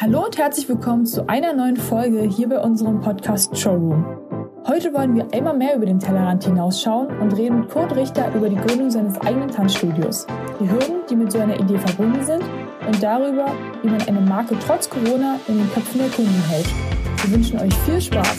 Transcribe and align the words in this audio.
Hallo 0.00 0.24
und 0.24 0.36
herzlich 0.36 0.68
willkommen 0.68 1.06
zu 1.06 1.28
einer 1.28 1.52
neuen 1.52 1.76
Folge 1.76 2.22
hier 2.22 2.48
bei 2.48 2.58
unserem 2.58 3.00
Podcast 3.00 3.56
Showroom. 3.56 4.04
Heute 4.66 4.92
wollen 4.92 5.14
wir 5.14 5.28
einmal 5.32 5.56
mehr 5.56 5.76
über 5.76 5.86
den 5.86 6.00
Tellerrand 6.00 6.44
hinausschauen 6.44 7.16
und 7.20 7.36
reden 7.36 7.60
mit 7.60 7.70
Kurt 7.70 7.94
Richter 7.94 8.34
über 8.34 8.48
die 8.48 8.56
Gründung 8.56 8.90
seines 8.90 9.20
eigenen 9.20 9.50
Tanzstudios, 9.50 10.26
die 10.58 10.68
Hürden, 10.68 11.02
die 11.08 11.14
mit 11.14 11.30
so 11.30 11.38
einer 11.38 11.58
Idee 11.60 11.78
verbunden 11.78 12.24
sind 12.24 12.42
und 12.86 13.00
darüber, 13.00 13.46
wie 13.82 13.88
man 13.88 14.02
eine 14.02 14.20
Marke 14.20 14.56
trotz 14.66 14.90
Corona 14.90 15.38
in 15.46 15.58
den 15.58 15.72
Köpfen 15.72 16.00
der 16.00 16.10
Kunden 16.10 16.42
hält. 16.48 16.66
Wir 17.22 17.36
wünschen 17.36 17.60
euch 17.60 17.74
viel 17.86 18.00
Spaß. 18.00 18.38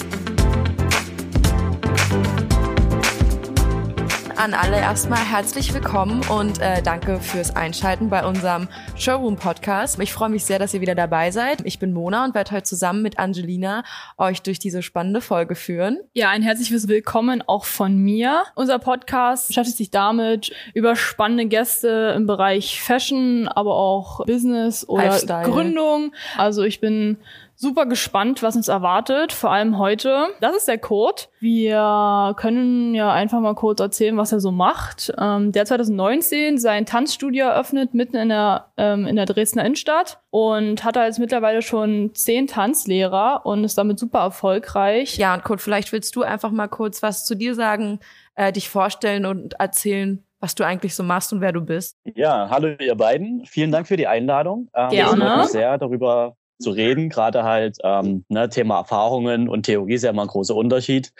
An 4.37 4.53
alle 4.53 4.77
erstmal 4.77 5.23
herzlich 5.23 5.73
willkommen 5.73 6.21
und 6.29 6.59
äh, 6.59 6.81
danke 6.81 7.19
fürs 7.19 7.55
Einschalten 7.55 8.09
bei 8.09 8.25
unserem 8.25 8.67
Showroom 8.97 9.37
Podcast. 9.37 9.99
Ich 9.99 10.11
freue 10.11 10.29
mich 10.29 10.43
sehr, 10.43 10.59
dass 10.59 10.73
ihr 10.73 10.81
wieder 10.81 10.95
dabei 10.95 11.31
seid. 11.31 11.61
Ich 11.65 11.79
bin 11.79 11.93
Mona 11.93 12.25
und 12.25 12.35
werde 12.35 12.51
heute 12.51 12.63
zusammen 12.63 13.01
mit 13.01 13.17
Angelina 13.17 13.83
euch 14.17 14.41
durch 14.41 14.59
diese 14.59 14.81
spannende 14.81 15.21
Folge 15.21 15.55
führen. 15.55 15.99
Ja, 16.13 16.29
ein 16.29 16.41
herzliches 16.41 16.87
Willkommen 16.89 17.43
auch 17.47 17.63
von 17.63 17.97
mir. 17.97 18.43
Unser 18.55 18.79
Podcast 18.79 19.47
beschäftigt 19.47 19.77
sich 19.77 19.91
damit, 19.91 20.51
über 20.73 20.95
spannende 20.97 21.45
Gäste 21.45 22.13
im 22.15 22.27
Bereich 22.27 22.81
Fashion, 22.81 23.47
aber 23.47 23.75
auch 23.75 24.25
Business 24.25 24.87
oder 24.87 25.05
Lifestyle. 25.05 25.45
Gründung. 25.49 26.13
Also 26.37 26.63
ich 26.63 26.81
bin 26.81 27.17
super 27.55 27.85
gespannt, 27.85 28.43
was 28.43 28.55
uns 28.55 28.67
erwartet, 28.67 29.33
vor 29.33 29.51
allem 29.51 29.77
heute. 29.77 30.27
Das 30.41 30.55
ist 30.55 30.67
der 30.67 30.77
Code. 30.77 31.23
Wir 31.39 32.33
können 32.37 32.93
ja 32.93 33.11
einfach 33.11 33.39
mal 33.39 33.55
kurz 33.55 33.79
erzählen, 33.79 34.17
was 34.17 34.31
er 34.31 34.39
so 34.39 34.51
macht. 34.51 35.13
Ähm, 35.17 35.51
der 35.51 35.65
2019 35.65 36.57
sein 36.57 36.85
Tanzstudio 36.85 37.45
eröffnet, 37.45 37.93
mitten 37.93 38.17
in 38.17 38.29
der, 38.29 38.71
ähm, 38.77 39.05
in 39.07 39.15
der 39.15 39.25
Dresdner 39.25 39.63
Innenstadt 39.65 40.19
und 40.29 40.83
hat 40.83 40.95
da 40.95 41.05
jetzt 41.05 41.19
mittlerweile 41.19 41.61
schon 41.61 42.13
zehn 42.13 42.47
Tanzlehrer 42.47 43.45
und 43.45 43.63
ist 43.63 43.77
damit 43.77 43.99
super 43.99 44.19
erfolgreich. 44.19 45.17
Ja, 45.17 45.33
und 45.33 45.43
Kurt, 45.43 45.61
vielleicht 45.61 45.91
willst 45.91 46.15
du 46.15 46.23
einfach 46.23 46.51
mal 46.51 46.67
kurz 46.67 47.01
was 47.01 47.25
zu 47.25 47.35
dir 47.35 47.55
sagen, 47.55 47.99
äh, 48.35 48.51
dich 48.51 48.69
vorstellen 48.69 49.25
und 49.25 49.53
erzählen, 49.59 50.23
was 50.39 50.55
du 50.55 50.65
eigentlich 50.65 50.93
so 50.93 51.03
machst 51.03 51.31
und 51.33 51.41
wer 51.41 51.53
du 51.53 51.61
bist. 51.61 51.97
Ja, 52.15 52.49
hallo 52.49 52.75
ihr 52.79 52.95
beiden. 52.95 53.45
Vielen 53.45 53.71
Dank 53.71 53.87
für 53.87 53.97
die 53.97 54.07
Einladung. 54.07 54.69
Ähm, 54.75 54.89
Gerne. 54.89 55.15
Ich 55.15 55.23
freue 55.23 55.37
mich 55.37 55.47
sehr 55.47 55.77
darüber 55.77 56.35
zu 56.59 56.71
reden. 56.71 57.09
Gerade 57.09 57.43
halt 57.43 57.77
ähm, 57.83 58.25
ne, 58.29 58.49
Thema 58.49 58.79
Erfahrungen 58.79 59.49
und 59.49 59.63
Theorie 59.63 59.93
ist 59.93 60.03
ja 60.03 60.11
immer 60.11 60.23
ein 60.23 60.27
großer 60.27 60.55
Unterschied. 60.55 61.13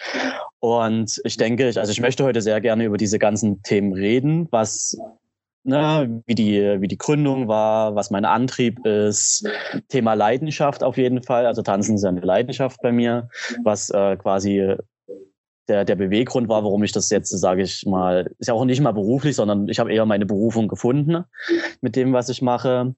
Und 0.59 1.21
ich 1.23 1.37
denke, 1.37 1.65
also 1.75 1.91
ich 1.91 2.01
möchte 2.01 2.23
heute 2.23 2.41
sehr 2.41 2.61
gerne 2.61 2.85
über 2.85 2.97
diese 2.97 3.19
ganzen 3.19 3.61
Themen 3.61 3.93
reden, 3.93 4.47
was 4.51 4.97
ne, 5.63 6.21
wie 6.25 6.35
die 6.35 6.77
wie 6.79 6.87
die 6.87 6.97
Gründung 6.97 7.47
war, 7.47 7.95
was 7.95 8.11
mein 8.11 8.25
Antrieb 8.25 8.85
ist, 8.85 9.47
Thema 9.89 10.13
Leidenschaft 10.13 10.83
auf 10.83 10.97
jeden 10.97 11.23
Fall. 11.23 11.45
Also 11.45 11.61
Tanzen 11.61 11.95
ist 11.95 12.03
ja 12.03 12.09
eine 12.09 12.21
Leidenschaft 12.21 12.81
bei 12.81 12.91
mir, 12.91 13.29
was 13.63 13.89
äh, 13.89 14.15
quasi 14.17 14.75
der, 15.67 15.85
der 15.85 15.95
Beweggrund 15.95 16.49
war, 16.49 16.63
warum 16.63 16.83
ich 16.83 16.91
das 16.91 17.09
jetzt, 17.09 17.29
sage 17.29 17.63
ich 17.63 17.85
mal, 17.85 18.31
ist 18.39 18.47
ja 18.47 18.53
auch 18.53 18.65
nicht 18.65 18.81
mal 18.81 18.91
beruflich, 18.91 19.35
sondern 19.35 19.67
ich 19.67 19.79
habe 19.79 19.93
eher 19.93 20.05
meine 20.05 20.25
Berufung 20.25 20.67
gefunden 20.67 21.23
mit 21.81 21.95
dem, 21.95 22.13
was 22.13 22.29
ich 22.29 22.41
mache. 22.41 22.95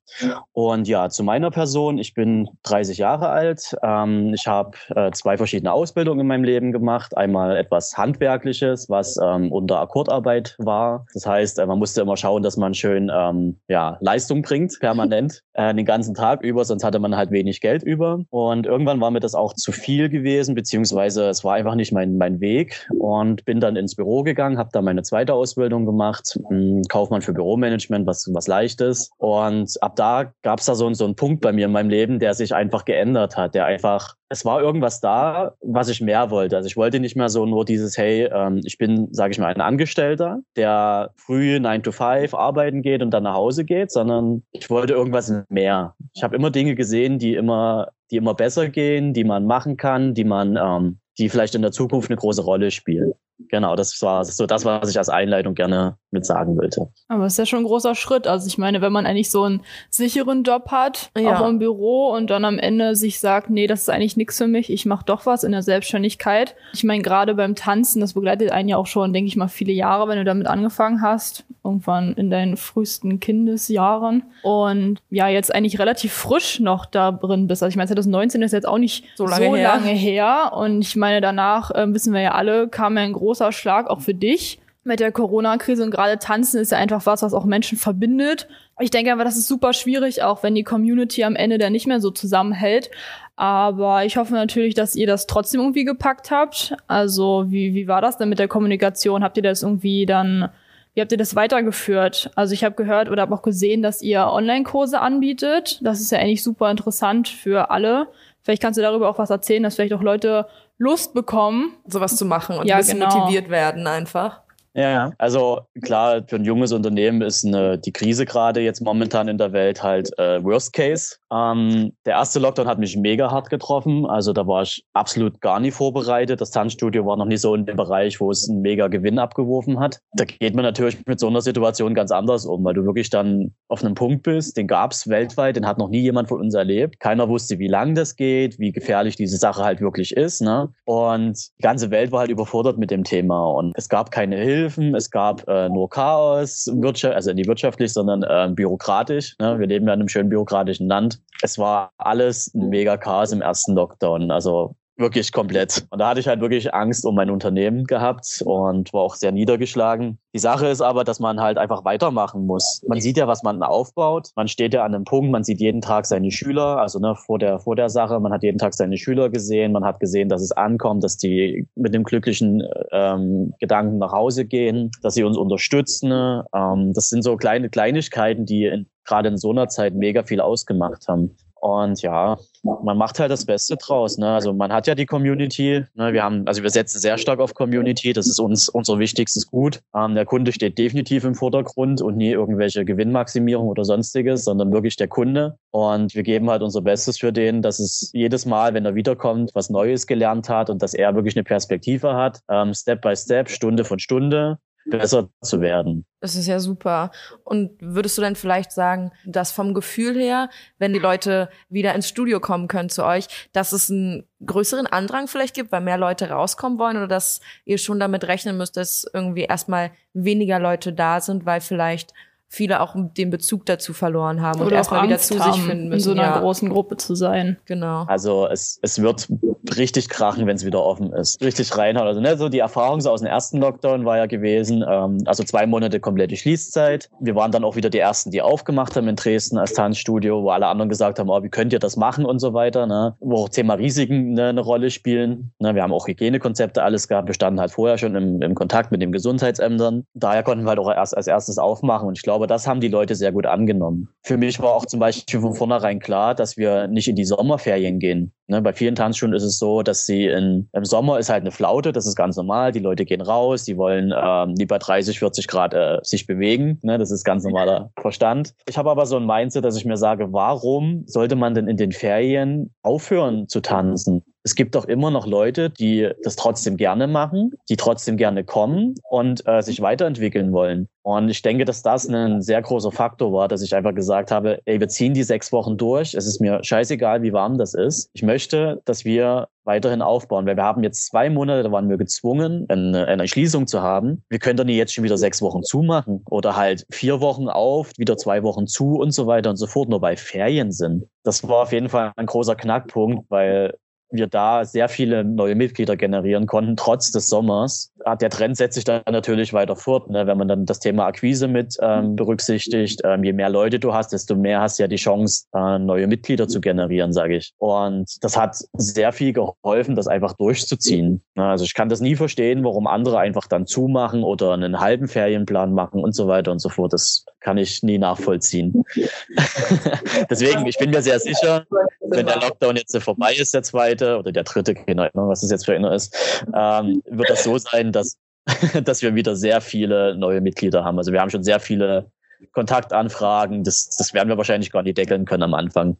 Und 0.54 0.88
ja, 0.88 1.10
zu 1.10 1.24
meiner 1.24 1.52
Person, 1.52 1.98
ich 1.98 2.14
bin 2.14 2.50
30 2.64 2.98
Jahre 2.98 3.30
alt. 3.30 3.76
Ähm, 3.84 4.34
ich 4.34 4.48
habe 4.48 4.78
äh, 4.96 5.12
zwei 5.12 5.38
verschiedene 5.38 5.72
Ausbildungen 5.72 6.22
in 6.22 6.28
meinem 6.28 6.44
Leben 6.44 6.72
gemacht. 6.72 7.16
Einmal 7.18 7.56
etwas 7.58 7.98
Handwerkliches, 7.98 8.90
was 8.90 9.18
ähm, 9.22 9.52
unter 9.52 9.80
Akkordarbeit 9.80 10.56
war. 10.60 11.06
Das 11.14 11.26
heißt, 11.26 11.60
äh, 11.60 11.66
man 11.66 11.80
musste 11.80 12.02
immer 12.02 12.18
schauen, 12.18 12.44
dass 12.44 12.58
man 12.58 12.74
schön 12.74 13.12
ähm, 13.14 13.58
ja, 13.68 13.98
Leistung 14.02 14.42
bringt, 14.42 14.80
permanent, 14.80 15.44
äh, 15.54 15.74
den 15.74 15.86
ganzen 15.86 16.14
Tag 16.14 16.42
über, 16.44 16.66
sonst 16.66 16.84
hatte 16.84 17.00
man 17.00 17.16
halt 17.16 17.32
wenig 17.32 17.62
Geld 17.62 17.84
über. 17.84 18.24
Und 18.30 18.66
irgendwann 18.66 19.02
war 19.02 19.12
mir 19.12 19.20
das 19.20 19.36
auch 19.36 19.54
zu 19.54 19.72
viel 19.72 20.10
gewesen, 20.10 20.56
beziehungsweise 20.56 21.30
es 21.30 21.44
war 21.44 21.56
einfach 21.56 21.76
nicht 21.76 21.92
mein, 21.92 22.18
mein 22.18 22.40
Weg. 22.40 22.57
Und 23.00 23.46
bin 23.46 23.60
dann 23.60 23.76
ins 23.76 23.96
Büro 23.96 24.24
gegangen, 24.24 24.58
habe 24.58 24.70
da 24.74 24.82
meine 24.82 25.04
zweite 25.04 25.34
Ausbildung 25.34 25.86
gemacht, 25.86 26.40
mh, 26.50 26.84
Kaufmann 26.90 27.22
für 27.22 27.34
Büromanagement, 27.34 28.08
was, 28.08 28.30
was 28.34 28.48
leichtes. 28.48 29.12
Und 29.18 29.72
ab 29.82 29.96
da 29.96 30.32
gab 30.44 30.60
es 30.60 30.66
da 30.66 30.76
so, 30.76 30.92
so 30.94 31.06
einen 31.06 31.16
Punkt 31.16 31.42
bei 31.42 31.52
mir 31.52 31.66
in 31.66 31.72
meinem 31.72 31.90
Leben, 31.90 32.20
der 32.20 32.34
sich 32.34 32.54
einfach 32.54 32.86
geändert 32.86 33.38
hat, 33.38 33.56
der 33.56 33.66
einfach 33.66 34.16
es 34.30 34.44
war 34.46 34.62
irgendwas 34.62 35.00
da, 35.00 35.56
was 35.62 35.90
ich 35.90 36.02
mehr 36.02 36.30
wollte. 36.32 36.58
Also 36.58 36.68
ich 36.68 36.76
wollte 36.76 37.00
nicht 37.00 37.16
mehr 37.16 37.30
so 37.30 37.46
nur 37.46 37.66
dieses, 37.66 37.98
hey, 37.98 38.30
ähm, 38.32 38.62
ich 38.66 38.78
bin, 38.78 39.08
sage 39.12 39.32
ich 39.32 39.40
mal, 39.40 39.54
ein 39.54 39.62
Angestellter, 39.62 40.40
der 40.56 41.12
früh 41.16 41.60
9 41.60 41.84
to 41.84 41.92
5 41.92 42.34
arbeiten 42.34 42.82
geht 42.82 43.02
und 43.02 43.12
dann 43.12 43.24
nach 43.24 43.36
Hause 43.36 43.64
geht, 43.64 43.92
sondern 43.92 44.44
ich 44.52 44.70
wollte 44.70 44.94
irgendwas 44.94 45.32
mehr. 45.50 45.96
Ich 46.14 46.24
habe 46.24 46.36
immer 46.36 46.52
Dinge 46.52 46.76
gesehen, 46.76 47.20
die 47.20 47.36
immer, 47.36 47.90
die 48.12 48.18
immer 48.18 48.34
besser 48.34 48.68
gehen, 48.70 49.14
die 49.14 49.24
man 49.24 49.46
machen 49.46 49.78
kann, 49.78 50.14
die 50.14 50.26
man, 50.26 50.58
ähm, 50.58 51.00
die 51.18 51.30
vielleicht 51.30 51.56
in 51.56 51.62
der 51.62 51.72
Zukunft 51.72 52.10
eine 52.10 52.18
große 52.18 52.42
Rolle 52.42 52.72
spielen. 52.72 53.14
Genau, 53.50 53.76
das 53.76 54.02
war 54.02 54.24
so 54.26 54.46
das, 54.46 54.66
was 54.66 54.90
ich 54.90 54.98
als 54.98 55.10
Einleitung 55.10 55.54
gerne 55.54 55.98
mit 56.12 56.26
sagen 56.26 56.58
wollte. 56.58 56.88
Aber 57.10 57.26
es 57.26 57.34
ist 57.34 57.38
ja 57.40 57.46
schon 57.46 57.60
ein 57.60 57.66
großer 57.66 57.94
Schritt. 57.96 58.28
Also 58.28 58.48
ich 58.48 58.58
meine, 58.58 58.82
wenn 58.82 58.94
man 58.94 59.06
eigentlich 59.06 59.30
so 59.30 59.44
einen 59.44 59.62
sicheren 59.90 60.44
Job 60.44 60.72
hat, 60.72 61.12
Ja. 61.18 61.40
auch 61.42 61.48
im 61.48 61.60
Büro 61.60 62.08
und 62.10 62.30
dann 62.30 62.46
am 62.46 62.60
Ende 62.60 62.96
sich 62.96 63.20
sagt, 63.20 63.50
nee, 63.50 63.68
das 63.68 63.82
ist 63.82 63.90
eigentlich 63.90 64.16
nichts 64.16 64.38
für 64.38 64.48
mich, 64.48 64.72
ich 64.72 64.86
mache 64.86 65.04
doch 65.06 65.26
was 65.26 65.44
in 65.44 65.52
der 65.52 65.64
Selbstständigkeit. 65.64 66.56
Ich 66.74 66.84
meine, 66.86 67.02
gerade 67.04 67.36
beim 67.36 67.56
Tanzen, 67.56 68.00
das 68.00 68.14
begleitet 68.14 68.52
einen 68.52 68.70
ja 68.70 68.78
auch 68.78 68.88
schon, 68.88 69.12
denke 69.12 69.28
ich 69.28 69.36
mal, 69.36 69.48
viele 69.50 69.74
Jahre, 69.74 70.08
wenn 70.08 70.18
du 70.18 70.24
damit 70.24 70.48
angefangen 70.48 71.02
hast, 71.02 71.44
irgendwann 71.64 72.14
in 72.14 72.30
deinen 72.30 72.56
frühesten 72.56 73.20
Kindesjahren. 73.20 74.24
Und 74.44 75.00
ja, 75.10 75.28
jetzt 75.28 75.54
eigentlich 75.54 75.80
relativ 75.80 76.14
frisch 76.14 76.60
noch 76.60 76.86
da 76.86 77.12
drin 77.12 77.48
bist. 77.48 77.62
Also 77.64 77.70
ich 77.72 77.76
meine, 77.76 77.88
2019 77.88 78.42
ist 78.42 78.54
jetzt 78.54 78.68
auch 78.68 78.78
nicht 78.78 79.04
So 79.16 79.26
lange 79.28 79.48
her. 79.58 79.68
lange 79.76 79.90
her. 79.90 80.52
Und 80.56 80.82
ich 80.82 80.96
meine, 80.96 81.20
danach, 81.22 81.72
ähm, 81.76 81.94
wissen 81.94 82.14
wir 82.14 82.22
ja 82.22 82.32
alle, 82.32 82.68
kam 82.70 82.96
ja 82.98 83.04
ein 83.04 83.14
großer 83.14 83.52
Schlag 83.52 83.90
auch 83.90 84.00
für 84.02 84.14
dich 84.14 84.60
mit 84.88 85.00
der 85.00 85.12
Corona-Krise 85.12 85.84
und 85.84 85.92
gerade 85.92 86.18
Tanzen 86.18 86.60
ist 86.60 86.72
ja 86.72 86.78
einfach 86.78 87.06
was, 87.06 87.22
was 87.22 87.34
auch 87.34 87.46
Menschen 87.46 87.78
verbindet. 87.78 88.48
Ich 88.80 88.92
denke 88.92 89.12
aber, 89.12 89.24
das 89.24 89.38
ist 89.38 89.48
super 89.48 89.74
schwierig, 89.74 90.24
auch 90.24 90.44
wenn 90.44 90.56
die 90.56 90.64
Community 90.64 91.24
am 91.24 91.36
Ende 91.36 91.58
dann 91.58 91.72
nicht 91.72 91.88
mehr 91.88 92.00
so 92.00 92.12
zusammenhält. 92.12 92.90
Aber 93.36 94.04
ich 94.04 94.18
hoffe 94.18 94.34
natürlich, 94.34 94.74
dass 94.74 94.96
ihr 94.96 95.06
das 95.06 95.28
trotzdem 95.28 95.62
irgendwie 95.62 95.86
gepackt 95.86 96.32
habt. 96.32 96.76
Also 96.88 97.46
wie, 97.50 97.74
wie 97.76 97.88
war 97.88 98.02
das 98.02 98.18
denn 98.18 98.30
mit 98.30 98.40
der 98.40 98.48
Kommunikation? 98.48 99.24
Habt 99.24 99.38
ihr 99.38 99.44
das 99.44 99.62
irgendwie 99.62 100.06
dann, 100.08 100.50
wie 100.96 101.02
habt 101.02 101.12
ihr 101.12 101.18
das 101.20 101.36
weitergeführt? 101.36 102.32
Also 102.36 102.54
ich 102.54 102.64
habe 102.64 102.76
gehört 102.76 103.10
oder 103.10 103.22
habe 103.22 103.36
auch 103.36 103.44
gesehen, 103.44 103.84
dass 103.84 104.02
ihr 104.02 104.26
Online-Kurse 104.28 105.00
anbietet. 105.00 105.80
Das 105.84 106.02
ist 106.02 106.12
ja 106.12 106.18
eigentlich 106.18 106.44
super 106.44 106.72
interessant 106.72 107.28
für 107.28 107.70
alle. 107.70 108.08
Vielleicht 108.42 108.62
kannst 108.62 108.78
du 108.78 108.82
darüber 108.82 109.10
auch 109.10 109.20
was 109.20 109.30
erzählen, 109.30 109.62
dass 109.62 109.76
vielleicht 109.76 109.94
auch 109.94 110.02
Leute 110.02 110.48
Lust 110.78 111.14
bekommen, 111.14 111.74
sowas 111.88 112.16
zu 112.16 112.26
machen 112.26 112.58
und 112.58 112.68
Ja, 112.68 112.76
ein 112.76 112.82
bisschen 112.82 113.00
genau. 113.00 113.16
motiviert 113.16 113.50
werden 113.50 113.88
einfach. 113.88 114.42
Ja. 114.78 115.12
Also 115.18 115.62
klar, 115.84 116.24
für 116.28 116.36
ein 116.36 116.46
junges 116.46 116.72
Unternehmen 116.72 117.24
ist 117.24 117.44
eine, 117.44 117.80
die 117.80 117.92
Krise 117.92 118.26
gerade 118.26 118.62
jetzt 118.62 118.80
momentan 118.80 119.28
in 119.28 119.40
der 119.40 119.52
Welt 119.52 119.82
halt 119.82 120.12
äh, 120.20 120.44
Worst 120.44 120.74
Case. 120.74 121.16
Ähm, 121.34 121.94
der 122.06 122.14
erste 122.14 122.40
Lockdown 122.40 122.68
hat 122.68 122.78
mich 122.78 122.96
mega 122.96 123.32
hart 123.32 123.50
getroffen. 123.50 124.06
Also 124.06 124.34
da 124.34 124.46
war 124.46 124.62
ich 124.62 124.86
absolut 124.94 125.42
gar 125.42 125.60
nie 125.60 125.72
vorbereitet. 125.72 126.42
Das 126.42 126.52
Tanzstudio 126.52 127.08
war 127.08 127.18
noch 127.18 127.26
nicht 127.26 127.42
so 127.42 127.56
in 127.56 127.66
dem 127.66 127.76
Bereich, 127.76 128.22
wo 128.22 128.30
es 128.30 128.48
einen 128.48 128.62
mega 128.62 128.88
Gewinn 128.88 129.18
abgeworfen 129.18 129.80
hat. 129.80 130.00
Da 130.14 130.26
geht 130.26 130.54
man 130.54 130.64
natürlich 130.64 131.04
mit 131.08 131.20
so 131.20 131.28
einer 131.28 131.42
Situation 131.42 131.96
ganz 131.96 132.12
anders 132.12 132.46
um, 132.46 132.64
weil 132.64 132.76
du 132.76 132.86
wirklich 132.86 133.10
dann 133.10 133.56
auf 133.70 133.84
einem 133.84 133.96
Punkt 133.96 134.24
bist, 134.24 134.58
den 134.58 134.68
gab's 134.68 135.08
weltweit, 135.10 135.56
den 135.56 135.66
hat 135.66 135.80
noch 135.80 135.90
nie 135.90 136.02
jemand 136.02 136.30
von 136.30 136.40
uns 136.40 136.54
erlebt. 136.54 137.00
Keiner 137.00 137.28
wusste, 137.28 137.58
wie 137.58 137.68
lang 137.68 137.96
das 137.96 138.16
geht, 138.16 138.60
wie 138.60 138.72
gefährlich 138.72 139.16
diese 139.16 139.38
Sache 139.38 139.64
halt 139.64 139.82
wirklich 139.82 140.16
ist. 140.16 140.42
Ne? 140.42 140.70
Und 140.86 141.50
die 141.58 141.64
ganze 141.64 141.90
Welt 141.90 142.12
war 142.12 142.20
halt 142.20 142.32
überfordert 142.32 142.78
mit 142.78 142.92
dem 142.92 143.04
Thema. 143.04 143.48
Und 143.48 143.74
es 143.76 143.90
gab 143.90 144.12
keine 144.12 144.38
Hilfen, 144.68 144.96
es 144.96 145.10
gab 145.10 145.48
äh, 145.48 145.70
nur 145.70 145.90
Chaos, 145.90 146.70
Wirtschaft, 146.74 147.16
also 147.16 147.32
nicht 147.32 147.48
wirtschaftlich, 147.48 147.94
sondern 147.94 148.24
äh, 148.24 148.54
bürokratisch. 148.54 149.36
Ne? 149.40 149.60
Wir 149.60 149.68
leben 149.68 149.88
ja 149.88 149.94
in 149.94 150.02
einem 150.02 150.10
schönen 150.10 150.30
bürokratischen 150.30 150.88
Land. 150.88 151.22
Es 151.42 151.58
war 151.58 151.92
alles 151.98 152.54
ein 152.54 152.70
mega 152.70 152.98
Chaos 152.98 153.32
im 153.32 153.42
ersten 153.42 153.76
Lockdown. 153.76 154.30
Also 154.30 154.76
wirklich 154.98 155.32
komplett. 155.32 155.86
Und 155.90 156.00
da 156.00 156.10
hatte 156.10 156.20
ich 156.20 156.28
halt 156.28 156.42
wirklich 156.42 156.74
Angst 156.74 157.06
um 157.06 157.16
mein 157.16 157.30
Unternehmen 157.30 157.86
gehabt 157.86 158.42
und 158.46 158.92
war 158.94 159.02
auch 159.02 159.16
sehr 159.16 159.32
niedergeschlagen. 159.32 160.18
Die 160.34 160.40
Sache 160.40 160.68
ist 160.68 160.82
aber, 160.82 161.04
dass 161.04 161.20
man 161.20 161.40
halt 161.40 161.58
einfach 161.58 161.86
weitermachen 161.86 162.46
muss. 162.46 162.82
Man 162.88 163.00
sieht 163.00 163.18
ja, 163.18 163.28
was 163.28 163.44
man 163.44 163.62
aufbaut. 163.64 164.30
Man 164.36 164.48
steht 164.48 164.74
ja 164.74 164.84
an 164.84 164.94
einem 164.94 165.04
Punkt, 165.04 165.32
man 165.32 165.44
sieht 165.44 165.60
jeden 165.60 165.82
Tag 165.82 166.06
seine 166.06 166.32
Schüler, 166.32 166.78
also 166.78 167.00
ne, 167.00 167.16
vor 167.16 167.40
der, 167.40 167.60
vor 167.60 167.76
der 167.76 167.90
Sache, 167.90 168.20
man 168.20 168.32
hat 168.32 168.44
jeden 168.44 168.58
Tag 168.58 168.74
seine 168.74 168.98
Schüler 168.98 169.30
gesehen, 169.30 169.72
man 169.72 169.86
hat 169.86 170.00
gesehen, 170.00 170.30
dass 170.30 170.42
es 170.42 170.52
ankommt, 170.52 171.04
dass 171.04 171.18
die 171.18 171.68
mit 171.76 171.94
dem 171.94 172.04
glücklichen 172.04 172.64
ähm, 172.92 173.54
Gedanken 173.60 174.00
nach 174.00 174.12
Hause 174.12 174.46
gehen, 174.46 174.92
dass 175.02 175.14
sie 175.14 175.24
uns 175.24 175.38
unterstützen. 175.38 176.12
Ähm, 176.12 176.94
das 176.94 177.10
sind 177.10 177.24
so 177.24 177.36
kleine 177.38 177.70
Kleinigkeiten, 177.70 178.46
die 178.46 178.66
in, 178.66 178.88
gerade 179.06 179.30
in 179.30 179.38
so 179.38 179.52
einer 179.52 179.68
Zeit 179.70 179.94
mega 179.94 180.24
viel 180.24 180.42
ausgemacht 180.42 181.08
haben. 181.08 181.36
Und 181.62 182.02
ja, 182.02 182.38
man 182.64 182.98
macht 182.98 183.20
halt 183.20 183.32
das 183.32 183.46
Beste 183.46 183.78
draus. 183.78 184.18
Ne? 184.18 184.28
Also 184.28 184.54
man 184.54 184.72
hat 184.72 184.88
ja 184.88 184.96
die 184.96 185.06
Community. 185.06 185.84
Ne? 185.96 186.14
Wir 186.14 186.24
haben, 186.24 186.48
also 186.48 186.64
wir 186.64 186.70
setzen 186.70 187.00
sehr 187.00 187.18
stark 187.18 187.40
auf 187.40 187.54
Community. 187.54 188.14
Das 188.14 188.28
ist 188.28 188.40
uns 188.40 188.70
unser 188.70 189.00
wichtigstes 189.00 189.48
Gut. 189.48 189.82
Ähm, 189.96 190.16
der 190.16 190.26
Kunde 190.26 190.52
steht 190.52 190.78
definitiv 190.78 191.24
im 191.24 191.36
Vordergrund 191.36 192.02
und 192.02 192.18
nie 192.18 192.32
irgendwelche 192.32 192.86
Gewinnmaximierung 192.86 193.68
oder 193.68 193.86
sonstiges, 193.86 194.44
sondern 194.44 194.72
wirklich 194.72 194.96
der 194.96 195.08
Kunde. 195.08 195.58
Und 195.72 196.16
wir 196.16 196.24
geben 196.24 196.50
halt 196.50 196.62
unser 196.62 196.82
Bestes 196.82 197.20
für 197.20 197.32
den, 197.32 197.62
dass 197.62 197.80
es 197.80 198.10
jedes 198.14 198.46
Mal, 198.46 198.74
wenn 198.74 198.86
er 198.86 198.96
wiederkommt, 198.96 199.52
was 199.54 199.70
Neues 199.70 200.08
gelernt 200.08 200.50
hat 200.50 200.70
und 200.70 200.82
dass 200.82 200.94
er 200.94 201.16
wirklich 201.16 201.36
eine 201.36 201.44
Perspektive 201.44 202.16
hat, 202.16 202.42
ähm, 202.50 202.74
Step 202.74 203.02
by 203.02 203.16
Step, 203.16 203.50
Stunde 203.50 203.84
von 203.84 204.00
Stunde 204.00 204.58
besser 204.90 205.30
zu 205.42 205.62
werden. 205.62 206.06
Das 206.20 206.36
ist 206.36 206.48
ja 206.48 206.60
super. 206.60 207.12
Und 207.44 207.72
würdest 207.80 208.18
du 208.18 208.22
denn 208.22 208.36
vielleicht 208.36 208.72
sagen, 208.72 209.12
dass 209.26 209.52
vom 209.52 209.74
Gefühl 209.74 210.16
her, 210.16 210.50
wenn 210.80 210.94
die 210.94 211.00
Leute 211.00 211.50
wieder 211.70 211.94
ins 211.94 212.08
Studio 212.08 212.40
kommen 212.40 212.68
können 212.68 212.90
zu 212.90 213.06
euch, 213.06 213.28
dass 213.54 213.72
es 213.72 213.92
einen 213.92 214.24
größeren 214.46 214.88
Andrang 214.88 215.28
vielleicht 215.28 215.56
gibt, 215.56 215.72
weil 215.72 215.82
mehr 215.82 215.98
Leute 215.98 216.30
rauskommen 216.30 216.80
wollen 216.80 216.98
oder 216.98 217.08
dass 217.08 217.40
ihr 217.66 217.78
schon 217.78 218.00
damit 218.00 218.24
rechnen 218.26 218.58
müsst, 218.58 218.78
dass 218.78 219.06
irgendwie 219.14 219.44
erstmal 219.44 219.92
weniger 220.14 220.60
Leute 220.60 220.92
da 220.92 221.22
sind, 221.22 221.46
weil 221.46 221.62
vielleicht 221.62 222.14
viele 222.50 222.82
auch 222.82 222.96
den 222.96 223.30
Bezug 223.30 223.66
dazu 223.66 223.94
verloren 223.94 224.42
haben 224.42 224.60
Oder 224.60 224.68
und 224.68 224.74
erstmal 224.74 225.04
wieder 225.04 225.18
zu 225.18 225.34
sich 225.34 225.62
finden 225.62 225.90
müssen. 225.90 225.94
In 225.94 226.00
so 226.00 226.12
einer 226.12 226.36
ja. 226.36 226.40
großen 226.40 226.70
Gruppe 226.70 226.98
zu 226.98 227.16
sein. 227.16 227.58
Genau. 227.66 228.06
Also 228.08 228.48
es, 228.48 228.80
es 228.82 229.02
wird 229.02 229.28
richtig 229.76 230.10
krachen, 230.10 230.48
wenn 230.48 230.56
es 230.56 230.66
wieder 230.66 230.84
offen 230.84 231.12
ist. 231.14 231.42
Richtig 231.42 231.78
reinhauen. 231.78 232.08
Also 232.08 232.22
ne, 232.22 232.38
so 232.38 232.50
die 232.50 232.60
Erfahrung 232.60 233.02
so 233.02 233.12
aus 233.12 233.22
dem 233.22 233.28
ersten 233.28 233.60
Lockdown 233.60 234.06
war 234.06 234.18
ja 234.18 234.26
gewesen, 234.28 234.84
ähm, 234.88 235.20
also 235.26 235.44
zwei 235.44 235.68
Monate 235.68 236.00
komplette 236.00 236.38
Schließzeit. 236.38 237.10
Wir 237.20 237.36
waren 237.36 237.52
dann 237.52 237.64
auch 237.64 237.76
wieder 237.76 237.90
die 237.90 238.00
ersten, 238.00 238.32
die 238.32 238.42
aufgemacht 238.42 238.96
haben 238.96 239.08
in 239.08 239.16
Dresden 239.16 239.58
als 239.58 239.74
Tanzstudio, 239.74 240.44
wo 240.44 240.50
alle 240.50 240.68
anderen 240.68 240.90
gesagt 240.90 241.20
haben, 241.20 241.30
oh, 241.30 241.44
wie 241.44 241.50
könnt 241.50 241.74
ihr 241.74 241.80
das 241.80 241.98
machen 241.98 242.26
und 242.26 242.40
so 242.40 242.54
weiter. 242.54 242.88
Ne? 242.88 243.16
Wo 243.20 243.44
auch 243.44 243.50
Thema 243.50 243.74
Risiken 243.74 244.34
ne, 244.34 244.48
eine 244.48 244.62
Rolle 244.62 244.90
spielen. 244.90 245.52
Ne? 245.60 245.76
Wir 245.76 245.84
haben 245.84 245.94
auch 245.94 246.08
Hygienekonzepte 246.08 246.84
alles 246.84 247.08
gehabt. 247.08 247.28
Wir 247.28 247.34
standen 247.34 247.60
halt 247.60 247.72
vorher 247.72 247.98
schon 247.98 248.16
im, 248.16 248.42
im 248.42 248.56
Kontakt 248.56 248.92
mit 248.92 249.02
den 249.02 249.12
Gesundheitsämtern. 249.12 250.06
Daher 250.14 250.44
konnten 250.44 250.64
wir 250.66 250.70
halt 250.70 250.80
auch 250.80 250.92
erst 250.92 251.18
als 251.18 251.28
erstes 251.28 251.58
aufmachen. 251.58 252.08
Und 252.08 252.18
ich 252.18 252.24
glaube, 252.24 252.37
glaube, 252.38 252.48
das 252.48 252.68
haben 252.68 252.82
die 252.82 252.88
Leute 252.88 253.16
sehr 253.16 253.32
gut 253.32 253.48
angenommen. 253.48 254.10
Für 254.22 254.38
mich 254.38 254.60
war 254.60 254.76
auch 254.76 254.86
zum 254.86 255.00
Beispiel 255.00 255.42
von 255.42 255.56
vornherein 255.56 256.00
klar, 256.00 256.36
dass 256.36 256.56
wir 256.56 256.88
nicht 256.88 257.08
in 257.08 257.16
die 257.16 257.26
Sommerferien 257.26 257.98
gehen. 257.98 258.32
Ne, 258.46 258.62
bei 258.62 258.74
vielen 258.74 258.94
Tanzschulen 258.94 259.34
ist 259.34 259.44
es 259.44 259.58
so, 259.58 259.82
dass 259.82 260.06
sie 260.06 260.26
in, 260.28 260.70
im 260.72 260.86
Sommer 260.86 261.18
ist 261.18 261.30
halt 261.30 261.42
eine 261.42 261.52
Flaute, 261.52 261.92
das 261.92 262.06
ist 262.06 262.16
ganz 262.16 262.38
normal. 262.38 262.72
Die 262.72 262.80
Leute 262.80 263.06
gehen 263.06 263.22
raus, 263.22 263.64
die 263.64 263.76
wollen 263.76 264.14
ähm, 264.16 264.54
lieber 264.56 264.78
30, 264.78 265.18
40 265.18 265.48
Grad 265.48 265.74
äh, 265.74 265.98
sich 266.04 266.28
bewegen. 266.28 266.80
Ne, 266.84 267.00
das 267.00 267.10
ist 267.10 267.24
ganz 267.24 267.44
normaler 267.44 267.90
Verstand. 268.00 268.54
Ich 268.68 268.78
habe 268.78 268.92
aber 268.92 269.08
so 269.08 269.18
ein 269.18 269.26
Mindset, 269.26 269.66
dass 269.66 269.76
ich 269.76 269.86
mir 269.86 269.98
sage, 269.98 270.32
warum 270.32 271.06
sollte 271.08 271.36
man 271.36 271.56
denn 271.56 271.68
in 271.68 271.78
den 271.78 271.92
Ferien 271.92 272.72
aufhören 272.84 273.48
zu 273.48 273.62
tanzen? 273.62 274.24
Es 274.48 274.56
gibt 274.56 274.76
doch 274.76 274.86
immer 274.86 275.12
noch 275.12 275.28
Leute, 275.28 275.70
die 275.70 276.10
das 276.24 276.38
trotzdem 276.38 276.78
gerne 276.78 277.06
machen, 277.06 277.52
die 277.68 277.76
trotzdem 277.76 278.16
gerne 278.16 278.46
kommen 278.46 278.96
und 279.10 279.46
äh, 279.46 279.62
sich 279.62 279.82
weiterentwickeln 279.82 280.54
wollen. 280.54 280.88
Und 281.02 281.28
ich 281.28 281.42
denke, 281.42 281.66
dass 281.66 281.82
das 281.82 282.08
ein 282.08 282.42
sehr 282.42 282.62
großer 282.62 282.94
Faktor 282.94 283.34
war, 283.34 283.50
dass 283.50 283.62
ich 283.62 283.76
einfach 283.76 283.94
gesagt 283.94 284.32
habe, 284.32 284.62
ey, 284.64 284.80
wir 284.80 284.88
ziehen 284.88 285.14
die 285.14 285.24
sechs 285.24 285.52
Wochen 285.52 285.76
durch. 285.76 286.14
Es 286.14 286.26
ist 286.26 286.40
mir 286.40 286.64
scheißegal, 286.64 287.24
wie 287.24 287.34
warm 287.34 287.58
das 287.58 287.74
ist. 287.74 288.10
Ich 288.14 288.24
möchte, 288.24 288.82
dass 288.86 289.04
wir 289.04 289.50
weiterhin 289.66 290.02
aufbauen, 290.02 290.46
weil 290.46 290.56
wir 290.56 290.64
haben 290.64 290.82
jetzt 290.82 291.08
zwei 291.08 291.30
Monate, 291.30 291.64
da 291.64 291.72
waren 291.74 291.90
wir 291.90 291.98
gezwungen, 291.98 292.66
eine, 292.70 293.06
eine 293.06 293.28
Schließung 293.28 293.68
zu 293.68 293.82
haben. 293.82 294.24
Wir 294.30 294.40
können 294.40 294.56
doch 294.56 294.66
jetzt 294.66 294.94
schon 294.94 295.04
wieder 295.04 295.18
sechs 295.18 295.42
Wochen 295.42 295.62
zumachen 295.62 296.24
oder 296.30 296.56
halt 296.56 296.86
vier 296.90 297.20
Wochen 297.20 297.50
auf, 297.50 297.92
wieder 297.98 298.16
zwei 298.16 298.44
Wochen 298.44 298.66
zu 298.66 298.96
und 298.96 299.12
so 299.12 299.28
weiter 299.28 299.50
und 299.50 299.58
so 299.58 299.68
fort, 299.68 299.90
nur 299.90 300.02
weil 300.02 300.16
Ferien 300.16 300.72
sind. 300.72 301.04
Das 301.24 301.46
war 301.46 301.64
auf 301.64 301.74
jeden 301.74 301.90
Fall 301.90 302.14
ein 302.16 302.28
großer 302.28 302.56
Knackpunkt, 302.56 303.30
weil 303.30 303.74
wir 304.10 304.28
da 304.28 304.66
sehr 304.66 304.90
viele 304.90 305.24
neue 305.24 305.56
Mitglieder 305.56 305.98
generieren 305.98 306.46
konnten, 306.46 306.76
trotz 306.76 307.12
des 307.12 307.28
Sommers. 307.28 307.92
Ah, 308.06 308.16
der 308.16 308.30
Trend 308.30 308.56
setzt 308.56 308.76
sich 308.76 308.84
dann 308.84 309.02
natürlich 309.10 309.54
weiter 309.54 309.76
fort, 309.76 310.10
ne? 310.10 310.26
wenn 310.28 310.38
man 310.38 310.48
dann 310.48 310.66
das 310.66 310.80
Thema 310.80 311.06
Akquise 311.06 311.48
mit 311.48 311.76
ähm, 311.82 312.16
berücksichtigt. 312.16 313.02
Ähm, 313.04 313.24
je 313.24 313.34
mehr 313.34 313.50
Leute 313.50 313.80
du 313.80 313.94
hast, 313.94 314.14
desto 314.14 314.36
mehr 314.36 314.62
hast 314.62 314.80
du 314.80 314.84
ja 314.84 314.88
die 314.88 314.96
Chance, 314.96 315.46
äh, 315.54 315.80
neue 315.80 316.08
Mitglieder 316.08 316.48
zu 316.48 316.62
generieren, 316.62 317.12
sage 317.12 317.38
ich. 317.38 317.54
Und 317.58 318.24
das 318.24 318.38
hat 318.38 318.58
sehr 318.74 319.12
viel 319.12 319.34
geholfen, 319.34 319.96
das 319.96 320.08
einfach 320.08 320.34
durchzuziehen. 320.34 321.22
Also 321.36 321.66
ich 321.66 321.74
kann 321.74 321.90
das 321.90 322.00
nie 322.00 322.16
verstehen, 322.16 322.64
warum 322.64 322.88
andere 322.88 323.20
einfach 323.20 323.48
dann 323.48 323.68
zumachen 323.68 324.24
oder 324.24 324.54
einen 324.54 324.80
halben 324.80 325.08
Ferienplan 325.08 325.74
machen 325.74 326.04
und 326.04 326.16
so 326.16 326.28
weiter 326.28 326.52
und 326.52 326.60
so 326.60 326.70
fort. 326.70 326.94
Das 326.94 327.26
kann 327.42 327.58
ich 327.58 327.84
nie 327.84 327.98
nachvollziehen. 327.98 328.84
Deswegen, 330.30 330.66
ich 330.66 330.78
bin 330.78 330.92
mir 330.92 331.02
sehr 331.02 331.20
sicher, 331.20 331.66
wenn 332.10 332.26
der 332.26 332.40
Lockdown 332.40 332.76
jetzt 332.76 332.98
vorbei 332.98 333.34
ist, 333.34 333.54
der 333.54 333.64
zweite 333.64 334.18
oder 334.18 334.32
der 334.32 334.44
dritte, 334.44 334.74
keine 334.74 335.14
Ahnung, 335.14 335.30
was 335.30 335.42
das 335.42 335.52
jetzt 335.52 335.66
für 335.66 335.76
einer 335.76 335.94
ist, 335.94 336.16
ähm, 336.56 337.02
wird 337.06 337.30
das 337.30 337.44
so 337.44 337.58
sein, 337.58 337.92
dass, 337.92 338.18
dass 338.84 339.02
wir 339.02 339.16
wieder 339.16 339.36
sehr 339.36 339.62
viele 339.62 340.16
neue 340.16 340.42
Mitglieder 340.42 340.84
haben. 340.84 340.98
Also 340.98 341.12
wir 341.12 341.22
haben 341.22 341.30
schon 341.30 341.44
sehr 341.44 341.60
viele 341.60 342.12
Kontaktanfragen. 342.52 343.64
Das, 343.64 343.90
das 343.98 344.14
werden 344.14 344.30
wir 344.30 344.38
wahrscheinlich 344.38 344.72
gar 344.72 344.84
nicht 344.84 344.98
deckeln 344.98 345.26
können 345.26 345.44
am 345.44 345.54
Anfang. 345.54 345.98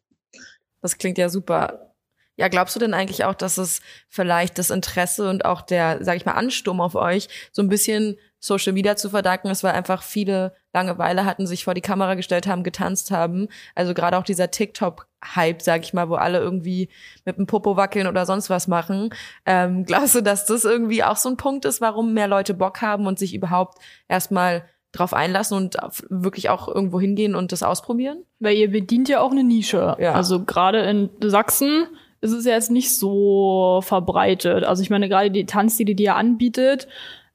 Das 0.82 0.98
klingt 0.98 1.18
ja 1.18 1.30
super. 1.30 1.94
Ja, 2.36 2.50
glaubst 2.50 2.76
du 2.76 2.80
denn 2.80 2.94
eigentlich 2.94 3.26
auch, 3.26 3.34
dass 3.34 3.58
es 3.58 3.82
vielleicht 4.10 4.60
das 4.60 4.70
Interesse 4.70 5.28
und 5.28 5.44
auch 5.44 5.62
der, 5.62 6.04
sag 6.04 6.18
ich 6.18 6.26
mal, 6.26 6.34
Ansturm 6.34 6.80
auf 6.82 6.94
euch 6.94 7.30
so 7.52 7.64
ein 7.64 7.70
bisschen 7.70 8.18
Social 8.40 8.74
Media 8.74 8.96
zu 8.96 9.10
verdanken 9.10 9.48
ist, 9.48 9.64
weil 9.64 9.74
einfach 9.74 10.04
viele 10.04 10.54
Langeweile 10.74 11.26
hatten, 11.26 11.48
sich 11.48 11.64
vor 11.64 11.74
die 11.74 11.82
Kamera 11.82 12.14
gestellt 12.14 12.48
haben, 12.48 12.64
getanzt 12.64 13.10
haben. 13.12 13.48
Also 13.74 13.94
gerade 13.94 14.18
auch 14.18 14.24
dieser 14.24 14.52
TikTok-Hype, 14.52 15.62
sag 15.62 15.84
ich 15.84 15.94
mal, 15.94 16.10
wo 16.10 16.16
alle 16.16 16.40
irgendwie 16.40 16.90
mit 17.26 17.38
dem 17.38 17.48
Popo 17.48 17.78
wackeln 17.78 18.08
oder 18.08 18.26
sonst 18.26 18.50
was 18.50 18.68
machen. 18.68 19.10
Ähm, 19.46 19.86
glaubst 19.88 20.16
du, 20.16 20.22
dass 20.22 20.46
das 20.46 20.66
irgendwie 20.66 21.04
auch 21.04 21.18
so 21.18 21.30
ein 21.30 21.38
Punkt 21.38 21.66
ist, 21.66 21.82
warum 21.82 22.14
mehr 22.14 22.28
Leute 22.28 22.54
Bock 22.54 22.82
haben 22.82 23.08
und 23.08 23.18
sich 23.18 23.34
überhaupt 23.34 23.80
erstmal 24.08 24.66
drauf 24.92 25.14
einlassen 25.14 25.58
und 25.58 25.78
wirklich 26.10 26.50
auch 26.50 26.68
irgendwo 26.68 27.00
hingehen 27.00 27.36
und 27.36 27.52
das 27.52 27.64
ausprobieren? 27.64 28.24
Weil 28.40 28.56
ihr 28.56 28.72
bedient 28.72 29.10
ja 29.10 29.22
auch 29.22 29.32
eine 29.32 29.44
Nische. 29.44 29.98
Ja. 30.00 30.14
Also 30.14 30.44
gerade 30.44 30.82
in 30.82 31.10
Sachsen 31.22 31.88
ist 32.22 32.32
es 32.32 32.46
ja 32.46 32.54
jetzt 32.54 32.72
nicht 32.72 32.96
so 32.96 33.82
verbreitet. 33.84 34.64
Also 34.64 34.82
ich 34.82 34.90
meine, 34.90 35.08
gerade 35.08 35.30
die 35.32 35.46
Tanzstile, 35.46 35.96
die 35.96 36.04
ihr 36.04 36.16
anbietet, 36.16 36.88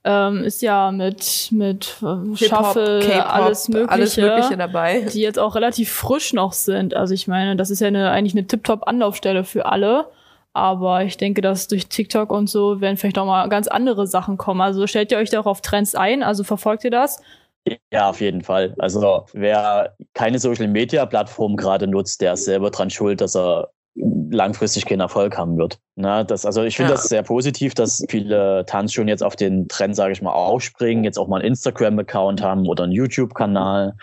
ähm, 0.05 0.43
ist 0.43 0.63
ja 0.63 0.91
mit 0.91 1.49
mit 1.53 1.97
äh, 2.03 2.37
Shuffle 2.37 3.25
alles 3.27 3.69
mögliche, 3.69 3.91
alles 3.91 4.17
mögliche 4.17 4.57
dabei, 4.57 5.01
die 5.13 5.21
jetzt 5.21 5.39
auch 5.39 5.55
relativ 5.55 5.93
frisch 5.93 6.33
noch 6.33 6.53
sind. 6.53 6.95
Also 6.95 7.15
ich 7.15 7.29
meine, 7.29 7.57
das 7.57 7.71
ist 7.71 7.81
ja 7.81 7.89
eine, 7.89 8.11
eigentlich 8.11 8.35
eine 8.35 8.47
Tiptop 8.47 8.87
Anlaufstelle 8.87 9.45
für 9.45 9.67
alle. 9.67 10.07
Aber 10.55 11.03
ich 11.03 11.17
denke, 11.17 11.41
dass 11.41 11.67
durch 11.67 11.87
TikTok 11.87 12.31
und 12.31 12.51
so 12.51 12.81
werden 12.81 12.99
vielleicht 12.99 13.19
auch 13.19 13.25
mal 13.25 13.49
ganz 13.49 13.69
andere 13.69 14.07
Sachen 14.07 14.37
kommen. 14.37 14.61
Also 14.61 14.87
stellt 14.87 15.11
ihr 15.11 15.19
euch 15.19 15.31
da 15.31 15.41
auch 15.41 15.47
auf 15.47 15.63
Trends 15.63 15.95
ein? 15.95 16.23
Also 16.23 16.45
verfolgt 16.45 16.85
ihr 16.85 16.91
das? 16.91 17.23
Ja, 17.91 18.11
auf 18.11 18.21
jeden 18.21 18.43
Fall. 18.43 18.75
Also 18.79 19.25
wer 19.33 19.97
keine 20.15 20.39
Social 20.39 20.69
Media 20.69 21.07
Plattform 21.07 21.57
gerade 21.57 21.87
nutzt, 21.87 22.21
der 22.21 22.35
ist 22.35 22.45
selber 22.45 22.71
dran 22.71 22.91
schuld, 22.91 23.21
dass 23.21 23.37
er 23.37 23.71
langfristig 23.95 24.87
keinen 24.87 25.01
Erfolg 25.01 25.37
haben 25.37 25.57
wird. 25.59 25.79
Na, 25.95 26.25
das, 26.25 26.47
also 26.47 26.63
ich 26.63 26.77
finde 26.77 26.93
ja. 26.93 26.97
das 26.97 27.09
sehr 27.09 27.23
positiv, 27.23 27.75
dass 27.75 28.03
viele 28.09 28.65
Tanzschulen 28.67 29.09
jetzt 29.09 29.23
auf 29.23 29.37
den 29.37 29.69
Trend, 29.69 29.95
sage 29.95 30.13
ich 30.13 30.23
mal, 30.23 30.33
aufspringen, 30.33 31.05
jetzt 31.05 31.19
auch 31.19 31.29
mal 31.29 31.41
einen 31.41 31.49
Instagram-Account 31.49 32.43
haben 32.43 32.67
oder 32.67 32.85
einen 32.85 32.95
YouTube-Kanal, 32.95 33.95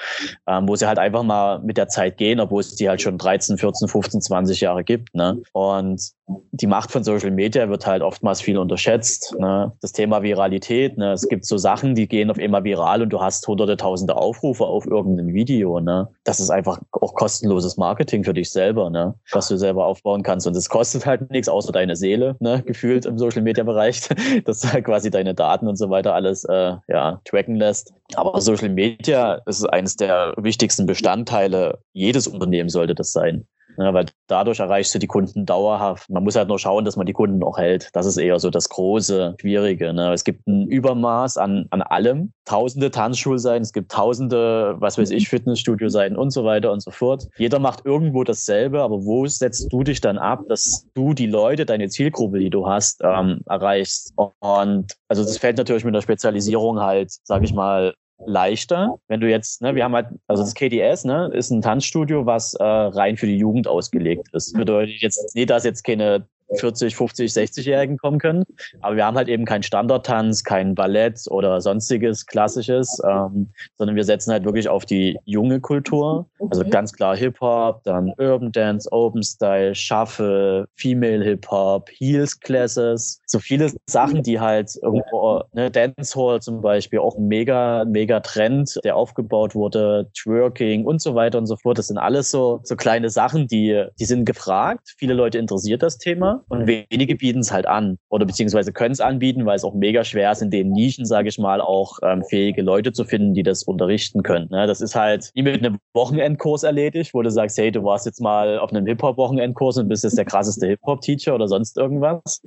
ähm, 0.45 0.67
wo 0.67 0.75
sie 0.75 0.87
halt 0.87 0.99
einfach 0.99 1.23
mal 1.23 1.59
mit 1.59 1.77
der 1.77 1.87
Zeit 1.87 2.17
gehen, 2.17 2.39
obwohl 2.39 2.61
es 2.61 2.75
die 2.75 2.87
halt 2.87 3.01
schon 3.01 3.17
13, 3.17 3.57
14, 3.57 3.87
15, 3.87 4.21
20 4.21 4.61
Jahre 4.61 4.83
gibt. 4.83 5.15
Ne? 5.15 5.41
Und 5.53 6.11
die 6.51 6.67
Macht 6.67 6.91
von 6.91 7.03
Social 7.03 7.31
Media 7.31 7.67
wird 7.69 7.87
halt 7.87 8.03
oftmals 8.03 8.39
viel 8.39 8.59
unterschätzt. 8.59 9.35
Ne? 9.39 9.71
Das 9.81 9.91
Thema 9.91 10.21
Viralität, 10.21 10.95
ne? 10.95 11.13
es 11.13 11.27
gibt 11.27 11.45
so 11.45 11.57
Sachen, 11.57 11.95
die 11.95 12.07
gehen 12.07 12.29
auf 12.29 12.37
einmal 12.37 12.63
viral 12.63 13.01
und 13.01 13.09
du 13.09 13.19
hast 13.19 13.47
hunderte, 13.47 13.77
tausende 13.77 14.15
Aufrufe 14.15 14.65
auf 14.65 14.85
irgendein 14.85 15.33
Video. 15.33 15.79
Ne? 15.79 16.07
Das 16.23 16.39
ist 16.39 16.51
einfach 16.51 16.79
auch 16.91 17.15
kostenloses 17.15 17.77
Marketing 17.77 18.23
für 18.23 18.35
dich 18.35 18.51
selber, 18.51 18.91
ne? 18.91 19.15
was 19.31 19.47
du 19.47 19.57
selber 19.57 19.78
aufbauen 19.85 20.23
kannst. 20.23 20.47
Und 20.47 20.55
es 20.55 20.69
kostet 20.69 21.05
halt 21.05 21.31
nichts, 21.31 21.49
außer 21.49 21.71
deine 21.71 21.95
Seele, 21.95 22.35
ne? 22.39 22.63
gefühlt 22.65 23.05
im 23.05 23.17
Social 23.17 23.41
Media 23.41 23.63
Bereich, 23.63 24.01
dass 24.45 24.61
du 24.61 24.71
halt 24.71 24.85
quasi 24.85 25.09
deine 25.09 25.33
Daten 25.33 25.67
und 25.67 25.75
so 25.75 25.89
weiter 25.89 26.13
alles 26.13 26.43
äh, 26.45 26.75
ja, 26.87 27.21
tracken 27.25 27.55
lässt. 27.55 27.93
Aber 28.15 28.39
Social 28.41 28.69
Media 28.69 29.41
ist 29.45 29.65
eines 29.65 29.95
der 29.95 30.33
wichtigsten 30.37 30.85
Bestandteile 30.85 31.79
jedes 31.93 32.27
Unternehmen 32.27 32.69
sollte 32.69 32.95
das 32.95 33.11
sein. 33.11 33.47
Ne, 33.77 33.93
weil 33.93 34.05
dadurch 34.27 34.59
erreichst 34.59 34.93
du 34.93 34.99
die 34.99 35.07
Kunden 35.07 35.45
dauerhaft. 35.45 36.09
Man 36.09 36.23
muss 36.23 36.35
halt 36.35 36.47
nur 36.47 36.59
schauen, 36.59 36.85
dass 36.85 36.97
man 36.97 37.05
die 37.05 37.13
Kunden 37.13 37.41
auch 37.43 37.57
hält. 37.57 37.89
Das 37.93 38.05
ist 38.05 38.17
eher 38.17 38.39
so 38.39 38.49
das 38.49 38.67
große, 38.69 39.35
schwierige. 39.39 39.93
Ne? 39.93 40.11
Es 40.11 40.23
gibt 40.23 40.45
ein 40.47 40.67
Übermaß 40.67 41.37
an, 41.37 41.65
an 41.69 41.81
allem. 41.81 42.33
Tausende 42.45 42.91
Tanzschulseiten, 42.91 43.61
es 43.61 43.71
gibt 43.71 43.91
tausende, 43.91 44.75
was 44.79 44.97
weiß 44.97 45.11
ich, 45.11 45.29
Fitnessstudio-Seiten 45.29 46.17
und 46.17 46.31
so 46.31 46.43
weiter 46.43 46.71
und 46.71 46.81
so 46.81 46.91
fort. 46.91 47.27
Jeder 47.37 47.59
macht 47.59 47.85
irgendwo 47.85 48.23
dasselbe, 48.23 48.81
aber 48.81 49.05
wo 49.05 49.25
setzt 49.27 49.71
du 49.71 49.83
dich 49.83 50.01
dann 50.01 50.17
ab, 50.17 50.41
dass 50.49 50.85
du 50.93 51.13
die 51.13 51.27
Leute, 51.27 51.65
deine 51.65 51.87
Zielgruppe, 51.89 52.39
die 52.39 52.49
du 52.49 52.67
hast, 52.67 53.01
ähm, 53.03 53.41
erreichst? 53.47 54.13
Und 54.39 54.93
also 55.07 55.23
das 55.23 55.37
fällt 55.37 55.57
natürlich 55.57 55.85
mit 55.85 55.95
der 55.95 56.01
Spezialisierung 56.01 56.79
halt, 56.79 57.11
sage 57.23 57.45
ich 57.45 57.53
mal, 57.53 57.93
leichter. 58.25 58.95
Wenn 59.07 59.21
du 59.21 59.29
jetzt, 59.29 59.61
ne, 59.61 59.75
wir 59.75 59.83
haben 59.83 59.95
halt, 59.95 60.07
also 60.27 60.43
das 60.43 60.53
KDS, 60.53 61.05
ne, 61.05 61.29
ist 61.33 61.51
ein 61.51 61.61
Tanzstudio, 61.61 62.25
was 62.25 62.53
äh, 62.55 62.63
rein 62.63 63.17
für 63.17 63.27
die 63.27 63.37
Jugend 63.37 63.67
ausgelegt 63.67 64.27
ist. 64.33 64.53
Bedeutet 64.53 65.01
jetzt 65.01 65.35
nicht, 65.35 65.49
dass 65.49 65.63
jetzt 65.63 65.83
keine 65.83 66.27
40, 66.57 66.95
50, 66.95 67.31
60-Jährigen 67.31 67.97
kommen 67.97 68.19
können. 68.19 68.43
Aber 68.81 68.95
wir 68.95 69.05
haben 69.05 69.17
halt 69.17 69.29
eben 69.29 69.45
keinen 69.45 69.63
Standardtanz, 69.63 70.43
kein 70.43 70.75
Ballett 70.75 71.19
oder 71.29 71.61
sonstiges 71.61 72.25
Klassisches, 72.25 73.01
ähm, 73.07 73.49
sondern 73.77 73.95
wir 73.95 74.03
setzen 74.03 74.31
halt 74.31 74.45
wirklich 74.45 74.67
auf 74.67 74.85
die 74.85 75.17
junge 75.25 75.59
Kultur. 75.59 76.27
Also 76.49 76.63
ganz 76.65 76.93
klar 76.93 77.15
Hip-Hop, 77.15 77.83
dann 77.83 78.13
Urban 78.17 78.51
Dance, 78.51 78.91
Open 78.91 79.23
Style, 79.23 79.75
Shuffle, 79.75 80.67
Female 80.75 81.23
Hip-Hop, 81.23 81.89
Heels 81.91 82.39
Classes. 82.39 83.21
So 83.25 83.39
viele 83.39 83.71
Sachen, 83.85 84.23
die 84.23 84.39
halt 84.39 84.71
irgendwo, 84.81 85.43
ne, 85.53 85.69
Dancehall 85.69 86.41
zum 86.41 86.61
Beispiel, 86.61 86.99
auch 86.99 87.17
ein 87.17 87.27
mega, 87.27 87.85
mega 87.85 88.19
Trend, 88.19 88.79
der 88.83 88.95
aufgebaut 88.95 89.55
wurde, 89.55 90.09
Twerking 90.17 90.85
und 90.85 91.01
so 91.01 91.15
weiter 91.15 91.37
und 91.37 91.45
so 91.45 91.55
fort. 91.55 91.77
Das 91.77 91.87
sind 91.87 91.97
alles 91.97 92.31
so, 92.31 92.59
so 92.63 92.75
kleine 92.75 93.09
Sachen, 93.09 93.47
die, 93.47 93.85
die 93.99 94.05
sind 94.05 94.25
gefragt. 94.25 94.95
Viele 94.97 95.13
Leute 95.13 95.37
interessiert 95.37 95.83
das 95.83 95.97
Thema 95.97 96.38
und 96.47 96.67
wenige 96.67 97.15
bieten 97.15 97.39
es 97.39 97.51
halt 97.51 97.67
an 97.67 97.97
oder 98.09 98.25
beziehungsweise 98.25 98.71
können 98.71 98.91
es 98.91 98.99
anbieten, 98.99 99.45
weil 99.45 99.55
es 99.55 99.63
auch 99.63 99.73
mega 99.73 100.03
schwer 100.03 100.31
ist, 100.31 100.41
in 100.41 100.51
den 100.51 100.71
Nischen, 100.71 101.05
sage 101.05 101.29
ich 101.29 101.37
mal, 101.37 101.61
auch 101.61 101.99
ähm, 102.03 102.23
fähige 102.23 102.61
Leute 102.61 102.93
zu 102.93 103.03
finden, 103.03 103.33
die 103.33 103.43
das 103.43 103.63
unterrichten 103.63 104.23
können. 104.23 104.47
Ne? 104.49 104.67
Das 104.67 104.81
ist 104.81 104.95
halt 104.95 105.31
nie 105.35 105.43
mit 105.43 105.57
einem 105.57 105.79
Wochenendkurs 105.93 106.63
erledigt, 106.63 107.13
wo 107.13 107.21
du 107.21 107.31
sagst, 107.31 107.57
hey, 107.57 107.71
du 107.71 107.83
warst 107.83 108.05
jetzt 108.05 108.21
mal 108.21 108.59
auf 108.59 108.71
einem 108.71 108.85
Hip-Hop-Wochenendkurs 108.85 109.77
und 109.77 109.89
bist 109.89 110.03
jetzt 110.03 110.17
der 110.17 110.25
krasseste 110.25 110.67
Hip-Hop-Teacher 110.67 111.35
oder 111.35 111.47
sonst 111.47 111.77
irgendwas, 111.77 112.41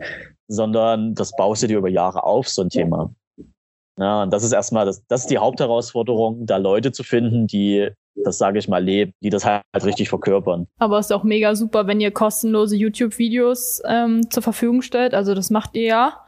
sondern 0.48 1.14
das 1.14 1.32
baust 1.36 1.62
du 1.62 1.66
dir 1.66 1.78
über 1.78 1.88
Jahre 1.88 2.24
auf, 2.24 2.48
so 2.48 2.62
ein 2.62 2.68
Thema. 2.68 3.14
Ja, 3.98 4.22
und 4.22 4.32
das 4.32 4.42
ist 4.42 4.52
erstmal, 4.52 4.86
das, 4.86 5.04
das 5.06 5.22
ist 5.22 5.30
die 5.30 5.38
Hauptherausforderung, 5.38 6.46
da 6.46 6.56
Leute 6.56 6.92
zu 6.92 7.04
finden, 7.04 7.46
die 7.46 7.90
das 8.14 8.38
sage 8.38 8.58
ich 8.58 8.68
mal, 8.68 8.82
leben, 8.82 9.12
die 9.22 9.30
das 9.30 9.44
halt 9.44 9.62
richtig 9.84 10.08
verkörpern. 10.08 10.66
Aber 10.78 10.98
es 10.98 11.06
ist 11.06 11.12
auch 11.12 11.24
mega 11.24 11.54
super, 11.54 11.86
wenn 11.86 12.00
ihr 12.00 12.10
kostenlose 12.10 12.76
YouTube-Videos 12.76 13.82
ähm, 13.86 14.30
zur 14.30 14.42
Verfügung 14.42 14.82
stellt. 14.82 15.14
Also 15.14 15.34
das 15.34 15.50
macht 15.50 15.74
ihr 15.74 15.84
ja. 15.84 16.20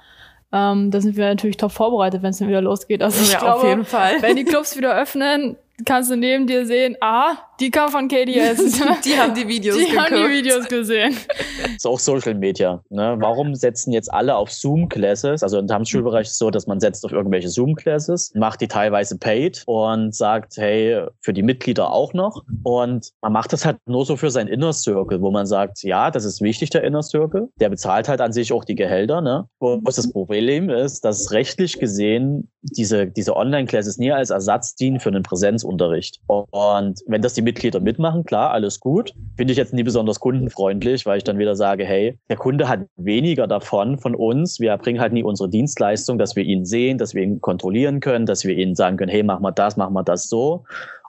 Ähm, 0.52 0.90
da 0.90 1.00
sind 1.00 1.16
wir 1.16 1.26
natürlich 1.26 1.56
top 1.56 1.72
vorbereitet, 1.72 2.22
wenn 2.22 2.30
es 2.30 2.38
dann 2.38 2.48
wieder 2.48 2.62
losgeht. 2.62 3.02
Also 3.02 3.22
ich 3.22 3.32
ja, 3.32 3.40
glaube, 3.40 3.54
auf 3.54 3.64
jeden 3.64 3.84
Fall. 3.84 4.22
wenn 4.22 4.36
die 4.36 4.44
Clubs 4.44 4.76
wieder 4.76 4.96
öffnen, 4.96 5.56
kannst 5.84 6.10
du 6.10 6.16
neben 6.16 6.46
dir 6.46 6.66
sehen, 6.66 6.96
ah, 7.00 7.36
die 7.60 7.70
kam 7.70 7.90
von 7.90 8.08
KDS. 8.08 8.80
die 9.04 9.16
haben 9.16 9.34
die 9.34 9.46
Videos 9.46 9.76
Die 9.76 9.84
geguckt. 9.86 10.10
haben 10.10 10.28
die 10.28 10.38
Videos 10.38 10.68
gesehen. 10.68 11.16
Das 11.62 11.70
ist 11.76 11.86
auch 11.86 11.98
Social 11.98 12.34
Media. 12.34 12.82
Ne? 12.90 13.16
Warum 13.18 13.54
setzen 13.54 13.92
jetzt 13.92 14.12
alle 14.12 14.36
auf 14.36 14.50
Zoom-Classes? 14.50 15.42
Also 15.42 15.58
im 15.58 15.66
Tanzschulbereich 15.66 16.26
ist 16.26 16.32
es 16.32 16.38
so, 16.38 16.50
dass 16.50 16.66
man 16.66 16.80
setzt 16.80 17.04
auf 17.04 17.12
irgendwelche 17.12 17.48
Zoom-Classes, 17.48 18.32
macht 18.34 18.60
die 18.60 18.68
teilweise 18.68 19.18
paid 19.18 19.62
und 19.66 20.14
sagt, 20.14 20.56
hey, 20.56 21.06
für 21.20 21.32
die 21.32 21.42
Mitglieder 21.42 21.92
auch 21.92 22.12
noch. 22.12 22.42
Und 22.62 23.10
man 23.20 23.32
macht 23.32 23.52
das 23.52 23.64
halt 23.64 23.78
nur 23.86 24.04
so 24.04 24.16
für 24.16 24.30
sein 24.30 24.48
Inner 24.48 24.72
Circle, 24.72 25.20
wo 25.20 25.30
man 25.30 25.46
sagt, 25.46 25.82
ja, 25.82 26.10
das 26.10 26.24
ist 26.24 26.40
wichtig, 26.40 26.70
der 26.70 26.82
Inner 26.84 27.02
Circle. 27.02 27.48
Der 27.60 27.68
bezahlt 27.68 28.08
halt 28.08 28.20
an 28.20 28.32
sich 28.32 28.52
auch 28.52 28.64
die 28.64 28.74
Gehälter. 28.74 29.20
Ne? 29.20 29.48
Was 29.60 29.96
das 29.96 30.10
Problem 30.10 30.70
ist, 30.70 31.04
dass 31.04 31.30
rechtlich 31.32 31.78
gesehen 31.78 32.50
diese, 32.62 33.06
diese 33.06 33.36
Online-Classes 33.36 33.98
nie 33.98 34.12
als 34.12 34.30
Ersatz 34.30 34.74
dienen 34.74 35.00
für 35.00 35.10
einen 35.10 35.22
Präsenzunterricht. 35.64 36.20
Und 36.26 37.00
wenn 37.06 37.22
das 37.22 37.34
die 37.34 37.42
Mitglieder 37.42 37.80
mitmachen, 37.80 38.24
klar, 38.24 38.50
alles 38.50 38.80
gut. 38.80 39.12
Finde 39.36 39.52
ich 39.52 39.58
jetzt 39.58 39.72
nie 39.72 39.82
besonders 39.82 40.20
kundenfreundlich, 40.20 41.06
weil 41.06 41.18
ich 41.18 41.24
dann 41.24 41.38
wieder 41.38 41.56
sage, 41.56 41.84
hey, 41.84 42.18
der 42.28 42.36
Kunde 42.36 42.68
hat 42.68 42.86
weniger 42.96 43.46
davon 43.46 43.98
von 43.98 44.14
uns. 44.14 44.60
Wir 44.60 44.76
bringen 44.76 45.00
halt 45.00 45.12
nie 45.12 45.22
unsere 45.24 45.48
Dienstleistung, 45.48 46.18
dass 46.18 46.36
wir 46.36 46.44
ihn 46.44 46.64
sehen, 46.64 46.98
dass 46.98 47.14
wir 47.14 47.22
ihn 47.22 47.40
kontrollieren 47.40 48.00
können, 48.00 48.26
dass 48.26 48.44
wir 48.44 48.56
ihnen 48.56 48.74
sagen 48.74 48.96
können, 48.96 49.10
hey, 49.10 49.22
mach 49.22 49.40
mal 49.40 49.52
das, 49.52 49.76
mach 49.76 49.90
mal 49.90 50.02
das 50.02 50.28
so. 50.28 50.64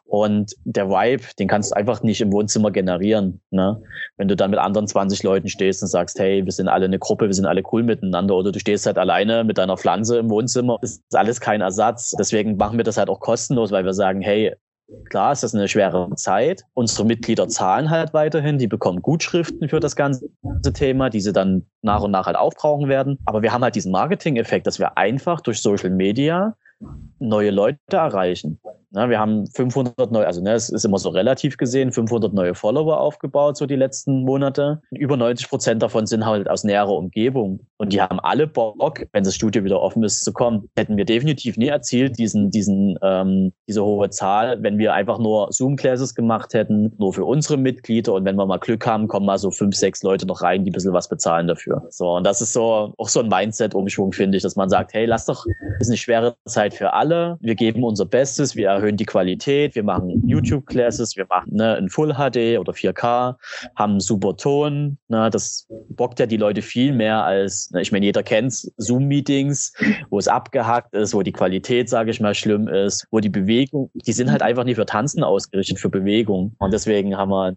Und 0.08 0.54
der 0.64 0.90
Vibe, 0.90 1.24
den 1.40 1.48
kannst 1.48 1.72
du 1.72 1.76
einfach 1.76 2.04
nicht 2.04 2.22
im 2.22 2.32
Wohnzimmer 2.32 2.72
generieren. 2.72 3.42
Ne? 3.50 3.82
Wenn 4.18 4.28
du 4.28 4.36
dann 4.36 4.52
mit 4.52 4.60
anderen 4.60 4.88
20 4.88 5.24
Leuten 5.24 5.48
stehst 5.50 5.82
und 5.82 5.90
sagst, 5.90 6.20
hey, 6.20 6.46
wir 6.46 6.52
sind 6.52 6.68
alle 6.68 6.86
eine 6.86 7.00
Gruppe, 7.00 7.26
wir 7.26 7.34
sind 7.34 7.48
alle 7.48 7.64
cool 7.72 7.84
miteinander, 7.84 8.36
oder 8.36 8.52
du 8.52 8.60
stehst 8.60 8.86
halt 8.86 8.98
alleine 8.98 9.44
mit 9.44 9.58
deiner 9.58 9.78
Pflanze 9.78 10.20
im 10.20 10.30
Wohnzimmer, 10.30 10.78
das 10.82 10.92
ist 10.92 11.16
alles 11.16 11.42
kein 11.42 11.62
Ersatz. 11.62 12.12
Deswegen 12.20 12.56
machen 12.56 12.78
wir 12.78 12.84
das 12.84 12.98
halt 12.98 13.10
auch 13.10 13.20
kostenlos, 13.20 13.72
weil 13.72 13.84
wir 13.84 13.94
sagen, 13.94 14.22
hey, 14.22 14.54
Klar 15.10 15.32
ist 15.32 15.42
das 15.42 15.56
eine 15.56 15.68
schwere 15.68 16.10
Zeit. 16.16 16.64
Unsere 16.76 17.06
Mitglieder 17.06 17.48
zahlen 17.48 17.90
halt 17.90 18.14
weiterhin. 18.14 18.60
Die 18.60 18.68
bekommen 18.68 19.02
Gutschriften 19.02 19.68
für 19.68 19.80
das 19.80 19.96
ganze 19.96 20.30
Thema, 20.74 21.10
die 21.10 21.22
sie 21.22 21.34
dann 21.34 21.66
nach 21.82 22.04
und 22.04 22.12
nach 22.12 22.28
halt 22.28 22.38
aufbrauchen 22.38 22.88
werden. 22.88 23.18
Aber 23.26 23.42
wir 23.42 23.52
haben 23.52 23.64
halt 23.64 23.76
diesen 23.76 23.92
Marketing-Effekt, 23.92 24.68
dass 24.68 24.78
wir 24.78 24.98
einfach 24.98 25.42
durch 25.42 25.60
Social 25.60 25.90
Media 25.90 26.56
neue 27.20 27.50
Leute 27.50 27.80
erreichen. 27.92 28.60
Na, 28.96 29.10
wir 29.10 29.20
haben 29.20 29.46
500 29.48 30.10
neue, 30.12 30.25
also 30.25 30.42
ne, 30.42 30.54
es 30.54 30.70
ist 30.70 30.86
immer 30.86 30.98
so 30.98 31.10
relativ 31.10 31.58
gesehen, 31.58 31.92
500 31.92 32.34
neue 32.34 32.56
Follower 32.56 32.98
aufgebaut, 32.98 33.58
so 33.58 33.66
die 33.66 33.75
letzten 33.75 34.24
Monate. 34.24 34.82
Über 34.92 35.18
90 35.18 35.50
Prozent 35.50 35.84
davon 35.84 36.06
sind 36.06 36.25
halt 36.25 36.50
aus 36.50 36.64
näherer 36.64 36.94
Umgebung. 36.94 37.60
Und 37.78 37.92
die 37.92 38.02
haben 38.02 38.22
alle 38.22 38.48
Bock, 38.48 39.06
wenn 39.12 39.25
das 39.25 39.36
Studio 39.36 39.66
wieder 39.66 39.82
offen 39.82 40.02
ist, 40.04 40.24
zu 40.24 40.32
kommen. 40.32 40.70
Hätten 40.78 40.96
wir 40.96 41.04
definitiv 41.04 41.58
nie 41.58 41.68
erzielt, 41.68 42.18
diesen, 42.18 42.52
diesen, 42.52 42.98
ähm, 43.02 43.52
diese 43.68 43.84
hohe 43.84 44.10
Zahl, 44.12 44.64
wenn 44.64 44.78
wir 44.78 44.94
einfach 44.94 45.20
nur 45.20 45.52
Zoom-Classes 45.52 46.16
gemacht 46.16 46.54
hätten, 46.54 46.94
nur 46.98 47.14
für 47.14 47.25
unsere 47.25 47.58
Mitglieder. 47.58 48.14
Und 48.14 48.24
wenn 48.24 48.38
wir 48.38 48.46
mal 48.46 48.60
Glück 48.60 48.88
haben, 48.88 49.10
kommen 49.10 49.25
mal 49.25 49.38
so 49.38 49.52
fünf, 49.52 49.75
sechs 49.75 50.04
Leute 50.04 50.25
noch 50.25 50.42
rein, 50.42 50.64
die 50.64 50.72
ein 50.72 50.74
bisschen 50.74 50.94
was 50.94 51.10
bezahlen 51.10 51.48
dafür. 51.48 51.86
So, 51.90 52.12
und 52.16 52.25
das 52.25 52.42
ist 52.42 52.54
so 52.54 52.94
auch 52.98 53.10
so 53.10 53.20
ein 53.20 53.28
Mindset-Umschwung, 53.28 54.14
finde 54.14 54.38
ich, 54.38 54.44
dass 54.44 54.56
man 54.56 54.70
sagt, 54.70 54.94
hey, 54.94 55.06
lass 55.06 55.25
doch, 55.25 55.46
ist 55.82 55.90
eine 55.90 55.98
schwere 55.98 56.38
Zeit 56.46 56.74
für 56.74 56.94
alle. 56.94 57.38
Wir 57.42 57.56
geben 57.56 57.84
unser 57.84 58.06
Bestes, 58.06 58.56
wir 58.56 58.70
erhöhen 58.70 58.85
die 58.92 59.06
Qualität, 59.06 59.75
wir 59.75 59.84
machen 59.84 60.22
YouTube-Classes, 60.27 61.15
wir 61.15 61.25
machen 61.27 61.54
ne, 61.54 61.77
in 61.77 61.89
Full 61.89 62.13
HD 62.13 62.60
oder 62.60 62.74
4K, 62.74 63.36
haben 63.75 64.00
super 64.00 64.36
Ton. 64.38 64.98
Ne, 65.08 65.30
das 65.30 65.68
bockt 65.89 66.20
ja 66.20 66.25
die 66.25 66.38
Leute 66.38 66.62
viel 66.62 66.94
mehr 66.94 67.24
als, 67.24 67.72
ne, 67.72 67.82
ich 67.82 67.92
meine, 67.92 68.06
jeder 68.06 68.24
kennt 68.24 68.54
Zoom-Meetings, 68.77 69.74
wo 70.10 70.20
es 70.20 70.27
abgehackt 70.27 70.94
ist, 70.94 71.13
wo 71.13 71.22
die 71.22 71.32
Qualität, 71.32 71.89
sage 71.89 72.12
ich 72.12 72.20
mal, 72.20 72.36
schlimm 72.36 72.68
ist, 72.68 73.08
wo 73.12 73.20
die 73.20 73.30
Bewegung, 73.30 73.89
die 73.94 74.13
sind 74.13 74.32
halt 74.32 74.42
einfach 74.42 74.63
nicht 74.63 74.75
für 74.75 74.86
Tanzen 74.86 75.24
ausgerichtet, 75.24 75.80
für 75.80 75.89
Bewegung. 75.89 76.56
Und 76.60 76.74
deswegen 76.74 77.18
haben 77.18 77.30
wir 77.30 77.56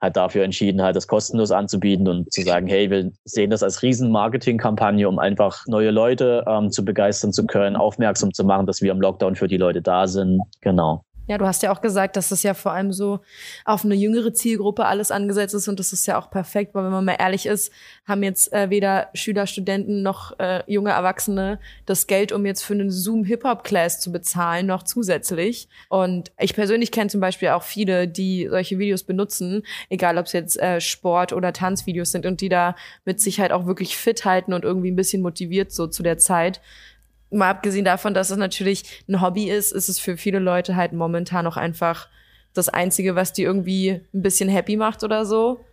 halt 0.00 0.16
dafür 0.16 0.44
entschieden, 0.44 0.82
halt 0.82 0.96
das 0.96 1.06
kostenlos 1.06 1.50
anzubieten 1.50 2.08
und 2.08 2.32
zu 2.32 2.42
sagen, 2.42 2.66
hey, 2.66 2.90
wir 2.90 3.12
sehen 3.24 3.50
das 3.50 3.62
als 3.62 3.82
riesen 3.82 4.10
Marketingkampagne, 4.10 5.08
um 5.08 5.18
einfach 5.18 5.66
neue 5.66 5.90
Leute 5.90 6.44
ähm, 6.46 6.70
zu 6.70 6.84
begeistern 6.84 7.32
zu 7.32 7.46
können, 7.46 7.76
aufmerksam 7.76 8.32
zu 8.32 8.44
machen, 8.44 8.66
dass 8.66 8.80
wir 8.80 8.92
im 8.92 9.00
Lockdown 9.00 9.36
für 9.36 9.48
die 9.48 9.58
Leute 9.58 9.82
da 9.82 10.06
sind. 10.06 10.40
Genau. 10.60 11.04
Ja, 11.30 11.38
du 11.38 11.46
hast 11.46 11.62
ja 11.62 11.70
auch 11.70 11.80
gesagt, 11.80 12.16
dass 12.16 12.30
das 12.30 12.42
ja 12.42 12.54
vor 12.54 12.72
allem 12.72 12.92
so 12.92 13.20
auf 13.64 13.84
eine 13.84 13.94
jüngere 13.94 14.34
Zielgruppe 14.34 14.86
alles 14.86 15.12
angesetzt 15.12 15.54
ist 15.54 15.68
und 15.68 15.78
das 15.78 15.92
ist 15.92 16.04
ja 16.08 16.18
auch 16.18 16.28
perfekt, 16.28 16.74
weil 16.74 16.82
wenn 16.82 16.90
man 16.90 17.04
mal 17.04 17.18
ehrlich 17.20 17.46
ist, 17.46 17.72
haben 18.04 18.24
jetzt 18.24 18.52
äh, 18.52 18.68
weder 18.68 19.10
Schüler, 19.14 19.46
Studenten 19.46 20.02
noch 20.02 20.36
äh, 20.40 20.64
junge 20.66 20.90
Erwachsene 20.90 21.60
das 21.86 22.08
Geld, 22.08 22.32
um 22.32 22.44
jetzt 22.46 22.62
für 22.62 22.72
einen 22.72 22.90
Zoom 22.90 23.22
Hip-Hop-Class 23.22 24.00
zu 24.00 24.10
bezahlen, 24.10 24.66
noch 24.66 24.82
zusätzlich. 24.82 25.68
Und 25.88 26.32
ich 26.36 26.52
persönlich 26.52 26.90
kenne 26.90 27.10
zum 27.10 27.20
Beispiel 27.20 27.50
auch 27.50 27.62
viele, 27.62 28.08
die 28.08 28.48
solche 28.50 28.80
Videos 28.80 29.04
benutzen, 29.04 29.62
egal 29.88 30.18
ob 30.18 30.26
es 30.26 30.32
jetzt 30.32 30.60
äh, 30.60 30.80
Sport- 30.80 31.32
oder 31.32 31.52
Tanzvideos 31.52 32.10
sind 32.10 32.26
und 32.26 32.40
die 32.40 32.48
da 32.48 32.74
mit 33.04 33.20
Sicherheit 33.20 33.52
auch 33.52 33.66
wirklich 33.66 33.96
fit 33.96 34.24
halten 34.24 34.52
und 34.52 34.64
irgendwie 34.64 34.90
ein 34.90 34.96
bisschen 34.96 35.22
motiviert 35.22 35.70
so 35.70 35.86
zu 35.86 36.02
der 36.02 36.18
Zeit 36.18 36.60
mal 37.30 37.50
abgesehen 37.50 37.84
davon, 37.84 38.14
dass 38.14 38.30
es 38.30 38.36
natürlich 38.36 39.04
ein 39.08 39.20
Hobby 39.20 39.50
ist, 39.50 39.72
ist 39.72 39.88
es 39.88 39.98
für 39.98 40.16
viele 40.16 40.38
Leute 40.38 40.76
halt 40.76 40.92
momentan 40.92 41.46
auch 41.46 41.56
einfach 41.56 42.08
das 42.54 42.68
Einzige, 42.68 43.14
was 43.14 43.32
die 43.32 43.42
irgendwie 43.42 44.00
ein 44.12 44.22
bisschen 44.22 44.48
happy 44.48 44.76
macht 44.76 45.04
oder 45.04 45.24
so. 45.24 45.64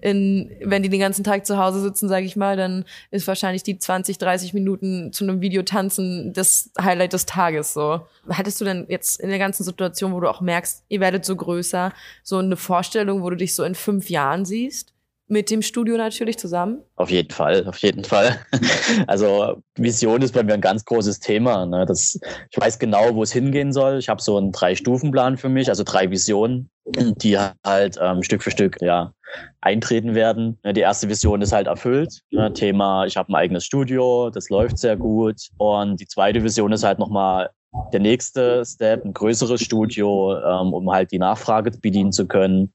In, 0.00 0.54
wenn 0.60 0.82
die 0.82 0.90
den 0.90 1.00
ganzen 1.00 1.24
Tag 1.24 1.46
zu 1.46 1.56
Hause 1.56 1.80
sitzen, 1.80 2.10
sage 2.10 2.26
ich 2.26 2.36
mal, 2.36 2.58
dann 2.58 2.84
ist 3.10 3.26
wahrscheinlich 3.26 3.62
die 3.62 3.78
20, 3.78 4.18
30 4.18 4.52
Minuten 4.52 5.14
zu 5.14 5.24
einem 5.24 5.40
Video 5.40 5.62
tanzen 5.62 6.34
das 6.34 6.70
Highlight 6.78 7.14
des 7.14 7.24
Tages 7.24 7.72
so. 7.72 8.06
Hattest 8.28 8.60
du 8.60 8.66
denn 8.66 8.84
jetzt 8.88 9.18
in 9.18 9.30
der 9.30 9.38
ganzen 9.38 9.64
Situation, 9.64 10.12
wo 10.12 10.20
du 10.20 10.28
auch 10.28 10.42
merkst, 10.42 10.84
ihr 10.90 11.00
werdet 11.00 11.24
so 11.24 11.34
größer, 11.34 11.90
so 12.22 12.36
eine 12.36 12.56
Vorstellung, 12.58 13.22
wo 13.22 13.30
du 13.30 13.36
dich 13.36 13.54
so 13.54 13.64
in 13.64 13.74
fünf 13.74 14.10
Jahren 14.10 14.44
siehst? 14.44 14.93
Mit 15.26 15.50
dem 15.50 15.62
Studio 15.62 15.96
natürlich 15.96 16.38
zusammen? 16.38 16.82
Auf 16.96 17.10
jeden 17.10 17.30
Fall, 17.30 17.66
auf 17.66 17.78
jeden 17.78 18.04
Fall. 18.04 18.38
Also 19.06 19.62
Vision 19.76 20.22
ist 20.22 20.34
bei 20.34 20.42
mir 20.42 20.54
ein 20.54 20.60
ganz 20.60 20.84
großes 20.84 21.20
Thema. 21.20 21.66
Ne? 21.66 21.86
Das, 21.86 22.18
ich 22.50 22.58
weiß 22.58 22.78
genau, 22.78 23.14
wo 23.14 23.22
es 23.22 23.32
hingehen 23.32 23.72
soll. 23.72 23.98
Ich 23.98 24.08
habe 24.08 24.20
so 24.20 24.36
einen 24.36 24.52
Drei-Stufen-Plan 24.52 25.36
für 25.36 25.48
mich, 25.48 25.68
also 25.68 25.82
drei 25.84 26.10
Visionen, 26.10 26.70
die 26.86 27.38
halt 27.38 27.98
ähm, 28.00 28.22
Stück 28.22 28.42
für 28.42 28.50
Stück 28.50 28.80
ja, 28.80 29.12
eintreten 29.60 30.14
werden. 30.14 30.58
Die 30.64 30.80
erste 30.80 31.08
Vision 31.08 31.42
ist 31.42 31.52
halt 31.52 31.66
erfüllt. 31.66 32.20
Ne? 32.30 32.52
Thema, 32.52 33.06
ich 33.06 33.16
habe 33.16 33.32
ein 33.32 33.36
eigenes 33.36 33.64
Studio, 33.64 34.30
das 34.30 34.50
läuft 34.50 34.78
sehr 34.78 34.96
gut. 34.96 35.48
Und 35.56 36.00
die 36.00 36.06
zweite 36.06 36.42
Vision 36.42 36.72
ist 36.72 36.84
halt 36.84 36.98
nochmal 36.98 37.50
der 37.92 38.00
nächste 38.00 38.64
Step, 38.64 39.04
ein 39.04 39.12
größeres 39.12 39.60
Studio, 39.60 40.36
ähm, 40.36 40.72
um 40.72 40.90
halt 40.90 41.12
die 41.12 41.18
Nachfrage 41.18 41.70
bedienen 41.70 42.12
zu 42.12 42.26
können. 42.26 42.72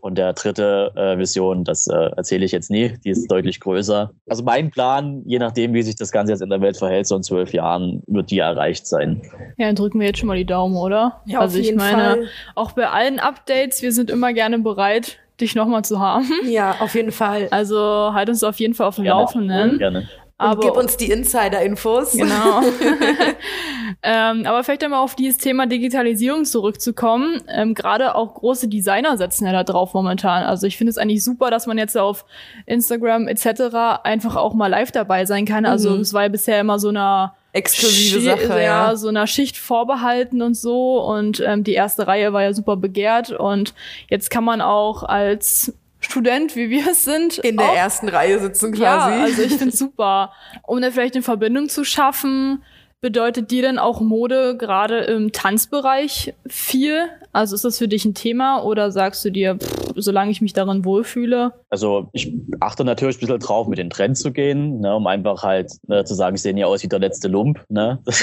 Und 0.00 0.18
der 0.18 0.32
dritte 0.32 0.92
äh, 0.96 1.18
Vision, 1.18 1.64
das 1.64 1.86
äh, 1.86 2.10
erzähle 2.16 2.44
ich 2.44 2.52
jetzt 2.52 2.70
nie, 2.70 2.94
die 3.04 3.10
ist 3.10 3.30
deutlich 3.30 3.60
größer. 3.60 4.10
Also 4.28 4.42
mein 4.42 4.70
Plan, 4.70 5.22
je 5.26 5.38
nachdem, 5.38 5.74
wie 5.74 5.82
sich 5.82 5.96
das 5.96 6.12
Ganze 6.12 6.32
jetzt 6.32 6.42
in 6.42 6.50
der 6.50 6.60
Welt 6.60 6.76
verhält, 6.76 7.06
so 7.06 7.16
in 7.16 7.22
zwölf 7.22 7.52
Jahren 7.52 8.02
wird 8.06 8.30
die 8.30 8.38
erreicht 8.38 8.86
sein. 8.86 9.22
Ja, 9.56 9.66
dann 9.66 9.76
drücken 9.76 10.00
wir 10.00 10.06
jetzt 10.06 10.18
schon 10.18 10.28
mal 10.28 10.36
die 10.36 10.46
Daumen, 10.46 10.76
oder? 10.76 11.20
Ja, 11.26 11.40
also 11.40 11.56
auf 11.56 11.60
ich 11.60 11.66
jeden 11.66 11.78
meine, 11.78 12.02
Fall. 12.02 12.28
auch 12.54 12.72
bei 12.72 12.88
allen 12.88 13.18
Updates, 13.18 13.82
wir 13.82 13.92
sind 13.92 14.10
immer 14.10 14.32
gerne 14.32 14.58
bereit, 14.58 15.18
dich 15.40 15.54
nochmal 15.54 15.84
zu 15.84 16.00
haben. 16.00 16.28
Ja, 16.48 16.76
auf 16.80 16.94
jeden 16.94 17.12
Fall. 17.12 17.48
Also 17.50 18.12
halt 18.12 18.28
uns 18.28 18.42
auf 18.42 18.58
jeden 18.58 18.74
Fall 18.74 18.86
auf 18.88 18.96
dem 18.96 19.04
Gerne. 19.04 19.20
Laufenden. 19.20 19.78
Gerne. 19.78 20.08
Und 20.40 20.60
gib 20.60 20.76
uns 20.76 20.96
die 20.96 21.10
Insider-Infos. 21.10 22.12
Genau. 22.12 22.62
ähm, 24.02 24.46
aber 24.46 24.62
vielleicht 24.62 24.84
einmal 24.84 25.00
auf 25.02 25.14
dieses 25.16 25.38
Thema 25.38 25.66
Digitalisierung 25.66 26.44
zurückzukommen. 26.44 27.42
Ähm, 27.48 27.74
Gerade 27.74 28.14
auch 28.14 28.34
große 28.34 28.68
Designer 28.68 29.16
setzen 29.16 29.46
ja 29.46 29.52
da 29.52 29.64
drauf 29.64 29.94
momentan. 29.94 30.44
Also 30.44 30.66
ich 30.66 30.76
finde 30.76 30.90
es 30.90 30.98
eigentlich 30.98 31.24
super, 31.24 31.50
dass 31.50 31.66
man 31.66 31.78
jetzt 31.78 31.96
auf 31.96 32.24
Instagram 32.66 33.26
etc. 33.28 33.74
einfach 34.04 34.36
auch 34.36 34.54
mal 34.54 34.68
live 34.68 34.92
dabei 34.92 35.24
sein 35.26 35.44
kann. 35.44 35.66
Also 35.66 35.90
Mhm. 35.90 36.00
es 36.00 36.12
war 36.14 36.22
ja 36.22 36.28
bisher 36.28 36.60
immer 36.60 36.78
so 36.78 36.88
eine 36.90 37.32
Exklusive 37.52 38.20
Schi- 38.20 38.24
Sache, 38.46 38.62
ja. 38.62 38.94
so 38.94 39.08
einer 39.08 39.26
Schicht 39.26 39.56
vorbehalten 39.56 40.42
und 40.42 40.54
so. 40.54 41.00
Und 41.02 41.40
ähm, 41.44 41.64
die 41.64 41.72
erste 41.72 42.06
Reihe 42.06 42.32
war 42.32 42.42
ja 42.42 42.52
super 42.52 42.76
begehrt. 42.76 43.30
Und 43.32 43.74
jetzt 44.08 44.30
kann 44.30 44.44
man 44.44 44.60
auch 44.60 45.02
als 45.02 45.74
Student, 46.08 46.56
wie 46.56 46.70
wir 46.70 46.88
es 46.90 47.04
sind, 47.04 47.38
In 47.38 47.56
der 47.58 47.68
auch 47.70 47.74
ersten 47.76 48.08
Reihe 48.08 48.38
sitzen 48.38 48.72
quasi. 48.72 49.14
ja, 49.16 49.22
also 49.24 49.42
ich 49.42 49.54
finde 49.56 49.76
super. 49.76 50.32
Um 50.66 50.80
da 50.80 50.90
vielleicht 50.90 51.14
eine 51.14 51.22
Verbindung 51.22 51.68
zu 51.68 51.84
schaffen, 51.84 52.62
bedeutet 53.00 53.50
dir 53.50 53.62
denn 53.62 53.78
auch 53.78 54.00
Mode 54.00 54.56
gerade 54.56 55.00
im 55.00 55.32
Tanzbereich 55.32 56.34
viel? 56.46 57.08
Also 57.32 57.54
ist 57.54 57.64
das 57.64 57.78
für 57.78 57.88
dich 57.88 58.04
ein 58.04 58.14
Thema 58.14 58.64
oder 58.64 58.90
sagst 58.90 59.24
du 59.24 59.30
dir, 59.30 59.56
pff, 59.56 59.87
solange 60.00 60.30
ich 60.30 60.40
mich 60.40 60.52
darin 60.52 60.84
wohlfühle? 60.84 61.52
Also 61.70 62.08
ich 62.12 62.32
achte 62.60 62.84
natürlich 62.84 63.16
ein 63.16 63.20
bisschen 63.20 63.38
drauf, 63.38 63.68
mit 63.68 63.78
den 63.78 63.90
Trends 63.90 64.20
zu 64.20 64.32
gehen, 64.32 64.80
ne, 64.80 64.94
um 64.94 65.06
einfach 65.06 65.42
halt 65.42 65.72
ne, 65.86 66.04
zu 66.04 66.14
sagen, 66.14 66.36
ich 66.36 66.42
sehe 66.42 66.54
nie 66.54 66.64
aus 66.64 66.82
wie 66.82 66.88
der 66.88 66.98
letzte 66.98 67.28
Lump. 67.28 67.64
Ne? 67.68 67.98
Das 68.08 68.22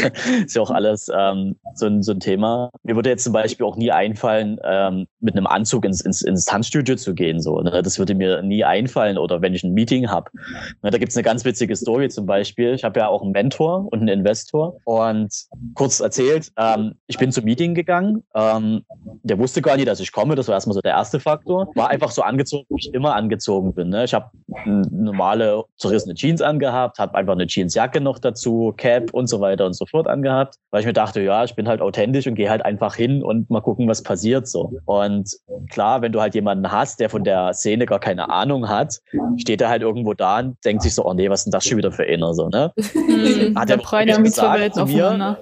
ist 0.51 0.55
ja 0.55 0.61
auch 0.61 0.71
alles 0.71 1.09
ähm, 1.15 1.55
so, 1.75 1.87
ein, 1.87 2.03
so 2.03 2.11
ein 2.11 2.19
Thema. 2.19 2.69
Mir 2.83 2.95
würde 2.95 3.09
jetzt 3.09 3.23
zum 3.23 3.33
Beispiel 3.33 3.65
auch 3.65 3.75
nie 3.75 3.91
einfallen, 3.91 4.59
ähm, 4.63 5.07
mit 5.19 5.35
einem 5.35 5.47
Anzug 5.47 5.85
ins, 5.85 6.01
ins, 6.01 6.21
ins 6.21 6.45
Tanzstudio 6.45 6.95
zu 6.95 7.13
gehen. 7.13 7.41
So, 7.41 7.59
ne? 7.61 7.81
Das 7.81 7.97
würde 7.99 8.15
mir 8.15 8.41
nie 8.41 8.63
einfallen 8.63 9.17
oder 9.17 9.41
wenn 9.41 9.53
ich 9.53 9.63
ein 9.63 9.73
Meeting 9.73 10.09
habe. 10.09 10.29
Ne, 10.83 10.91
da 10.91 10.97
gibt's 10.97 11.15
eine 11.15 11.23
ganz 11.23 11.45
witzige 11.45 11.75
Story 11.75 12.09
zum 12.09 12.25
Beispiel. 12.25 12.73
Ich 12.73 12.83
habe 12.83 12.99
ja 12.99 13.07
auch 13.07 13.21
einen 13.21 13.31
Mentor 13.31 13.87
und 13.91 13.99
einen 13.99 14.19
Investor. 14.19 14.77
Und 14.85 15.33
kurz 15.73 15.99
erzählt, 15.99 16.51
ähm, 16.57 16.95
ich 17.07 17.17
bin 17.17 17.31
zum 17.31 17.45
Meeting 17.45 17.73
gegangen. 17.73 18.23
Ähm, 18.35 18.83
der 19.23 19.39
wusste 19.39 19.61
gar 19.61 19.75
nicht, 19.75 19.87
dass 19.87 19.99
ich 19.99 20.11
komme. 20.11 20.35
Das 20.35 20.47
war 20.47 20.55
erstmal 20.55 20.75
so 20.75 20.81
der 20.81 20.93
erste 20.93 21.19
Faktor. 21.19 21.64
War 21.73 21.89
einfach 21.89 22.11
so 22.11 22.21
angezogen, 22.21 22.65
wie 22.69 22.79
ich 22.79 22.93
immer 22.93 23.15
angezogen 23.15 23.73
bin. 23.73 23.89
Ne? 23.89 24.03
Ich 24.03 24.13
habe 24.13 24.29
normale 24.65 25.63
zerrissene 25.77 26.15
Jeans 26.15 26.41
angehabt, 26.41 26.99
habe 26.99 27.15
einfach 27.15 27.33
eine 27.33 27.45
Jeansjacke 27.47 28.01
noch 28.01 28.19
dazu, 28.19 28.73
Cap 28.77 29.13
und 29.13 29.27
so 29.27 29.41
weiter 29.41 29.65
und 29.65 29.73
so 29.73 29.85
fort 29.85 30.07
angehabt, 30.07 30.55
weil 30.71 30.81
ich 30.81 30.85
mir 30.85 30.93
dachte, 30.93 31.21
ja, 31.21 31.43
ich 31.43 31.55
bin 31.55 31.67
halt 31.67 31.81
authentisch 31.81 32.27
und 32.27 32.35
gehe 32.35 32.49
halt 32.49 32.63
einfach 32.63 32.95
hin 32.95 33.23
und 33.23 33.49
mal 33.49 33.61
gucken, 33.61 33.87
was 33.87 34.03
passiert 34.03 34.47
so. 34.47 34.73
Und 34.85 35.29
klar, 35.69 36.01
wenn 36.01 36.11
du 36.11 36.21
halt 36.21 36.35
jemanden 36.35 36.71
hast, 36.71 36.99
der 36.99 37.09
von 37.09 37.23
der 37.23 37.53
Szene 37.53 37.85
gar 37.85 37.99
keine 37.99 38.29
Ahnung 38.29 38.69
hat, 38.69 38.99
steht 39.37 39.61
er 39.61 39.69
halt 39.69 39.81
irgendwo 39.81 40.13
da 40.13 40.39
und 40.39 40.57
denkt 40.65 40.83
sich 40.83 40.95
so, 40.95 41.05
oh 41.05 41.13
nee, 41.13 41.29
was 41.29 41.41
ist 41.41 41.45
denn 41.45 41.51
das 41.51 41.65
schon 41.65 41.77
wieder 41.77 41.91
für 41.91 42.03
einer 42.05 42.33
so, 42.33 42.49
ne? 42.49 42.71
Hm, 43.05 43.57
Hat 43.57 43.69
er 43.69 43.77
irgendwie 43.77 44.31
zwei 44.31 44.67
gesagt 44.67 44.75
zu 44.75 44.85
mir? 44.85 45.37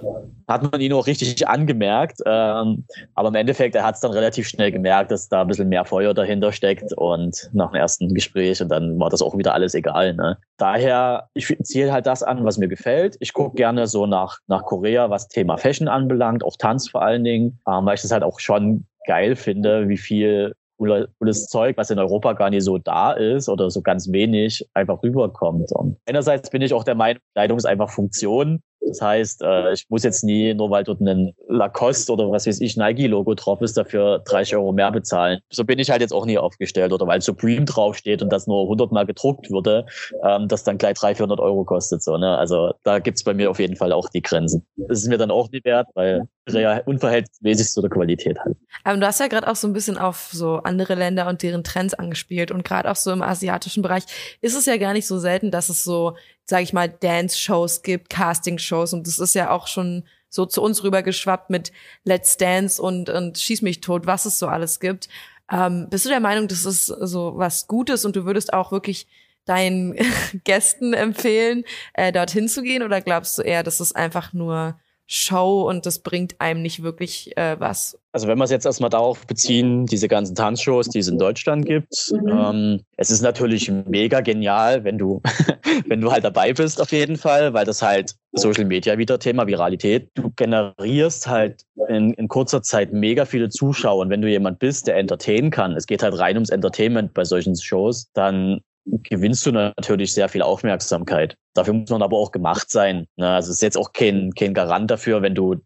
hat 0.48 0.70
man 0.70 0.80
ihn 0.80 0.92
auch 0.92 1.06
richtig 1.06 1.46
angemerkt. 1.48 2.20
Ähm, 2.26 2.84
aber 3.14 3.28
im 3.28 3.34
Endeffekt, 3.34 3.74
er 3.74 3.84
hat 3.84 3.94
es 3.94 4.00
dann 4.00 4.12
relativ 4.12 4.48
schnell 4.48 4.72
gemerkt, 4.72 5.10
dass 5.10 5.28
da 5.28 5.42
ein 5.42 5.48
bisschen 5.48 5.68
mehr 5.68 5.84
Feuer 5.84 6.14
dahinter 6.14 6.52
steckt 6.52 6.92
und 6.92 7.50
nach 7.52 7.70
dem 7.70 7.76
ersten 7.76 8.14
Gespräch 8.14 8.60
und 8.60 8.68
dann 8.68 8.96
war 9.04 9.10
das 9.10 9.22
auch 9.22 9.36
wieder 9.36 9.54
alles 9.54 9.74
egal. 9.74 10.14
Ne? 10.14 10.38
Daher, 10.56 11.28
ich 11.34 11.54
ziehe 11.62 11.92
halt 11.92 12.06
das 12.06 12.22
an, 12.22 12.44
was 12.44 12.58
mir 12.58 12.68
gefällt. 12.68 13.16
Ich 13.20 13.34
gucke 13.34 13.54
gerne 13.54 13.86
so 13.86 14.06
nach, 14.06 14.38
nach 14.46 14.64
Korea, 14.64 15.10
was 15.10 15.28
Thema 15.28 15.58
Fashion 15.58 15.88
anbelangt, 15.88 16.42
auch 16.42 16.56
Tanz 16.58 16.88
vor 16.88 17.02
allen 17.02 17.22
Dingen, 17.22 17.60
ähm, 17.68 17.84
weil 17.84 17.94
ich 17.94 18.02
das 18.02 18.10
halt 18.10 18.22
auch 18.22 18.40
schon 18.40 18.86
geil 19.06 19.36
finde, 19.36 19.88
wie 19.88 19.98
viel 19.98 20.54
cooles 20.78 21.46
Zeug, 21.46 21.76
was 21.76 21.90
in 21.90 21.98
Europa 21.98 22.32
gar 22.32 22.50
nicht 22.50 22.64
so 22.64 22.78
da 22.78 23.12
ist 23.12 23.48
oder 23.48 23.70
so 23.70 23.82
ganz 23.82 24.10
wenig, 24.10 24.66
einfach 24.74 25.02
rüberkommt. 25.02 25.70
Und 25.72 25.98
einerseits 26.06 26.50
bin 26.50 26.62
ich 26.62 26.72
auch 26.72 26.84
der 26.84 26.94
Meinung, 26.94 27.20
Kleidung 27.34 27.58
ist 27.58 27.66
einfach 27.66 27.90
Funktion. 27.90 28.60
Das 28.86 29.00
heißt, 29.00 29.42
äh, 29.42 29.72
ich 29.72 29.86
muss 29.88 30.02
jetzt 30.02 30.24
nie, 30.24 30.54
nur 30.54 30.70
weil 30.70 30.84
dort 30.84 31.00
ein 31.00 31.34
Lacoste 31.48 32.12
oder 32.12 32.30
was 32.30 32.46
weiß 32.46 32.60
ich, 32.60 32.76
Nike-Logo 32.76 33.34
drauf 33.34 33.60
ist, 33.62 33.76
dafür 33.76 34.20
30 34.24 34.56
Euro 34.56 34.72
mehr 34.72 34.92
bezahlen. 34.92 35.40
So 35.50 35.64
bin 35.64 35.78
ich 35.78 35.90
halt 35.90 36.00
jetzt 36.00 36.12
auch 36.12 36.26
nie 36.26 36.38
aufgestellt. 36.38 36.92
Oder 36.92 37.06
weil 37.06 37.20
Supreme 37.20 37.64
draufsteht 37.64 38.22
und 38.22 38.32
das 38.32 38.46
nur 38.46 38.62
100 38.62 38.92
Mal 38.92 39.06
gedruckt 39.06 39.50
wurde, 39.50 39.86
ähm, 40.22 40.48
das 40.48 40.64
dann 40.64 40.78
gleich 40.78 40.94
300, 40.94 41.16
400 41.16 41.40
Euro 41.40 41.64
kostet. 41.64 42.02
So, 42.02 42.16
ne? 42.18 42.36
Also 42.36 42.72
da 42.82 42.98
gibt's 42.98 43.24
bei 43.24 43.34
mir 43.34 43.50
auf 43.50 43.58
jeden 43.58 43.76
Fall 43.76 43.92
auch 43.92 44.08
die 44.08 44.22
Grenzen. 44.22 44.66
Das 44.76 45.02
ist 45.02 45.08
mir 45.08 45.18
dann 45.18 45.30
auch 45.30 45.50
nicht 45.50 45.64
wert, 45.64 45.88
weil 45.94 46.28
real 46.48 46.82
unverhältnismäßig 46.84 47.68
zu 47.68 47.80
der 47.80 47.90
Qualität 47.90 48.38
halt. 48.38 48.56
Aber 48.82 48.98
du 48.98 49.06
hast 49.06 49.20
ja 49.20 49.28
gerade 49.28 49.48
auch 49.48 49.56
so 49.56 49.66
ein 49.66 49.72
bisschen 49.72 49.96
auf 49.96 50.28
so 50.32 50.56
andere 50.58 50.94
Länder 50.94 51.26
und 51.28 51.42
deren 51.42 51.64
Trends 51.64 51.94
angespielt 51.94 52.50
und 52.50 52.64
gerade 52.64 52.90
auch 52.90 52.96
so 52.96 53.12
im 53.12 53.22
asiatischen 53.22 53.82
Bereich 53.82 54.04
ist 54.40 54.54
es 54.54 54.66
ja 54.66 54.76
gar 54.76 54.92
nicht 54.92 55.06
so 55.06 55.18
selten, 55.18 55.50
dass 55.50 55.68
es 55.68 55.84
so, 55.84 56.16
sage 56.44 56.62
ich 56.62 56.72
mal, 56.72 56.88
Dance-Shows 56.88 57.82
gibt, 57.82 58.10
Casting-Shows 58.10 58.92
und 58.92 59.06
das 59.06 59.18
ist 59.18 59.34
ja 59.34 59.50
auch 59.50 59.66
schon 59.66 60.04
so 60.28 60.44
zu 60.46 60.62
uns 60.62 60.82
rübergeschwappt 60.82 61.48
mit 61.48 61.72
Let's 62.04 62.36
Dance 62.36 62.82
und 62.82 63.08
und 63.08 63.38
Schieß 63.38 63.62
mich 63.62 63.80
tot, 63.80 64.06
was 64.06 64.24
es 64.24 64.38
so 64.38 64.48
alles 64.48 64.80
gibt. 64.80 65.08
Ähm, 65.50 65.88
bist 65.90 66.04
du 66.04 66.08
der 66.08 66.20
Meinung, 66.20 66.48
das 66.48 66.64
ist 66.64 66.86
so 66.86 67.34
was 67.36 67.66
Gutes 67.68 68.04
und 68.04 68.16
du 68.16 68.24
würdest 68.24 68.52
auch 68.52 68.72
wirklich 68.72 69.06
deinen 69.44 69.96
Gästen 70.44 70.92
empfehlen, 70.92 71.64
äh, 71.94 72.12
dorthin 72.12 72.48
zu 72.48 72.62
gehen 72.62 72.82
oder 72.82 73.00
glaubst 73.00 73.38
du 73.38 73.42
eher, 73.42 73.62
das 73.62 73.80
ist 73.80 73.94
einfach 73.94 74.32
nur 74.32 74.78
Show 75.06 75.68
und 75.68 75.84
das 75.84 75.98
bringt 75.98 76.40
einem 76.40 76.62
nicht 76.62 76.82
wirklich 76.82 77.36
äh, 77.36 77.60
was? 77.60 77.98
Also 78.12 78.26
wenn 78.26 78.38
wir 78.38 78.44
es 78.44 78.50
jetzt 78.50 78.64
erstmal 78.64 78.90
darauf 78.90 79.26
beziehen, 79.26 79.84
diese 79.86 80.08
ganzen 80.08 80.34
Tanzshows, 80.34 80.88
die 80.88 81.00
es 81.00 81.08
in 81.08 81.18
Deutschland 81.18 81.66
gibt, 81.66 82.12
ähm, 82.30 82.80
es 82.96 83.10
ist 83.10 83.20
natürlich 83.20 83.70
mega 83.70 84.20
genial, 84.20 84.84
wenn 84.84 84.96
du, 84.96 85.20
wenn 85.88 86.00
du 86.00 86.10
halt 86.10 86.24
dabei 86.24 86.52
bist 86.52 86.80
auf 86.80 86.92
jeden 86.92 87.16
Fall, 87.16 87.52
weil 87.52 87.66
das 87.66 87.82
halt 87.82 88.14
Social 88.32 88.64
Media 88.64 88.96
wieder 88.96 89.18
Thema 89.18 89.46
Viralität. 89.46 90.10
Du 90.14 90.32
generierst 90.36 91.26
halt 91.26 91.64
in, 91.88 92.14
in 92.14 92.28
kurzer 92.28 92.62
Zeit 92.62 92.92
mega 92.92 93.26
viele 93.26 93.50
Zuschauer 93.50 94.02
und 94.02 94.10
wenn 94.10 94.22
du 94.22 94.28
jemand 94.28 94.58
bist, 94.58 94.86
der 94.86 94.96
entertainen 94.96 95.50
kann, 95.50 95.76
es 95.76 95.86
geht 95.86 96.02
halt 96.02 96.18
rein 96.18 96.36
ums 96.36 96.50
Entertainment 96.50 97.12
bei 97.12 97.24
solchen 97.24 97.56
Shows, 97.56 98.10
dann 98.14 98.60
gewinnst 98.84 99.44
du 99.46 99.52
natürlich 99.52 100.12
sehr 100.14 100.28
viel 100.28 100.42
Aufmerksamkeit. 100.42 101.36
Dafür 101.54 101.74
muss 101.74 101.90
man 101.90 102.02
aber 102.02 102.16
auch 102.16 102.32
gemacht 102.32 102.70
sein. 102.70 103.06
Ne? 103.16 103.28
Also 103.28 103.50
es 103.50 103.56
ist 103.56 103.62
jetzt 103.62 103.78
auch 103.78 103.92
kein, 103.92 104.32
kein 104.34 104.54
Garant 104.54 104.90
dafür, 104.90 105.22
wenn 105.22 105.34
du 105.34 105.56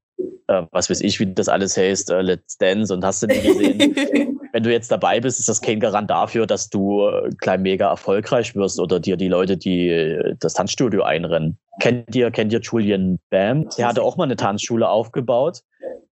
äh, 0.48 0.62
was 0.72 0.90
weiß 0.90 1.00
ich, 1.02 1.20
wie 1.20 1.33
das 1.33 1.48
alles 1.48 1.76
heißt, 1.76 2.11
äh, 2.11 2.22
Let's 2.22 2.57
Dance 2.59 2.92
und 2.92 3.04
hast 3.04 3.22
du 3.22 3.26
nicht 3.26 3.44
gesehen. 3.44 4.38
Wenn 4.52 4.62
du 4.62 4.72
jetzt 4.72 4.90
dabei 4.90 5.20
bist, 5.20 5.38
ist 5.38 5.48
das 5.48 5.61
kein 5.61 5.78
Garant 5.78 6.09
dafür, 6.09 6.46
dass 6.46 6.70
du 6.70 7.07
äh, 7.07 7.31
gleich 7.38 7.61
mega 7.61 7.90
erfolgreich 7.90 8.57
wirst 8.57 8.81
oder 8.81 8.98
dir 8.98 9.16
die 9.18 9.28
Leute, 9.28 9.59
die 9.59 9.88
äh, 9.88 10.35
das 10.40 10.54
Tanzstudio 10.54 11.02
einrennen. 11.02 11.59
Kennt 11.81 12.16
ihr, 12.16 12.31
kennt 12.31 12.52
ihr 12.52 12.61
Julian 12.61 13.18
Bam? 13.31 13.68
Der 13.76 13.88
hatte 13.88 14.02
auch 14.02 14.16
mal 14.16 14.24
eine 14.24 14.37
Tanzschule 14.37 14.88
aufgebaut. 14.88 15.61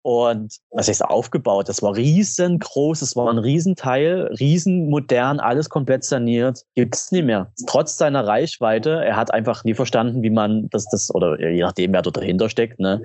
Und 0.06 0.58
was 0.70 0.88
heißt 0.88 1.02
aufgebaut? 1.02 1.70
Das 1.70 1.80
war 1.80 1.96
riesengroß, 1.96 3.00
das 3.00 3.16
war 3.16 3.30
ein 3.30 3.38
Riesenteil, 3.38 4.28
riesenmodern, 4.38 5.40
alles 5.40 5.70
komplett 5.70 6.04
saniert. 6.04 6.60
Gibt's 6.74 7.10
nicht 7.10 7.24
mehr. 7.24 7.50
Trotz 7.66 7.96
seiner 7.96 8.26
Reichweite, 8.26 9.02
er 9.02 9.16
hat 9.16 9.32
einfach 9.32 9.64
nie 9.64 9.72
verstanden, 9.72 10.22
wie 10.22 10.28
man 10.28 10.68
das, 10.68 10.84
das, 10.90 11.14
oder 11.14 11.40
je 11.40 11.62
nachdem, 11.62 11.94
wer 11.94 12.02
dort 12.02 12.18
dahinter 12.18 12.50
steckt, 12.50 12.80
ne, 12.80 13.02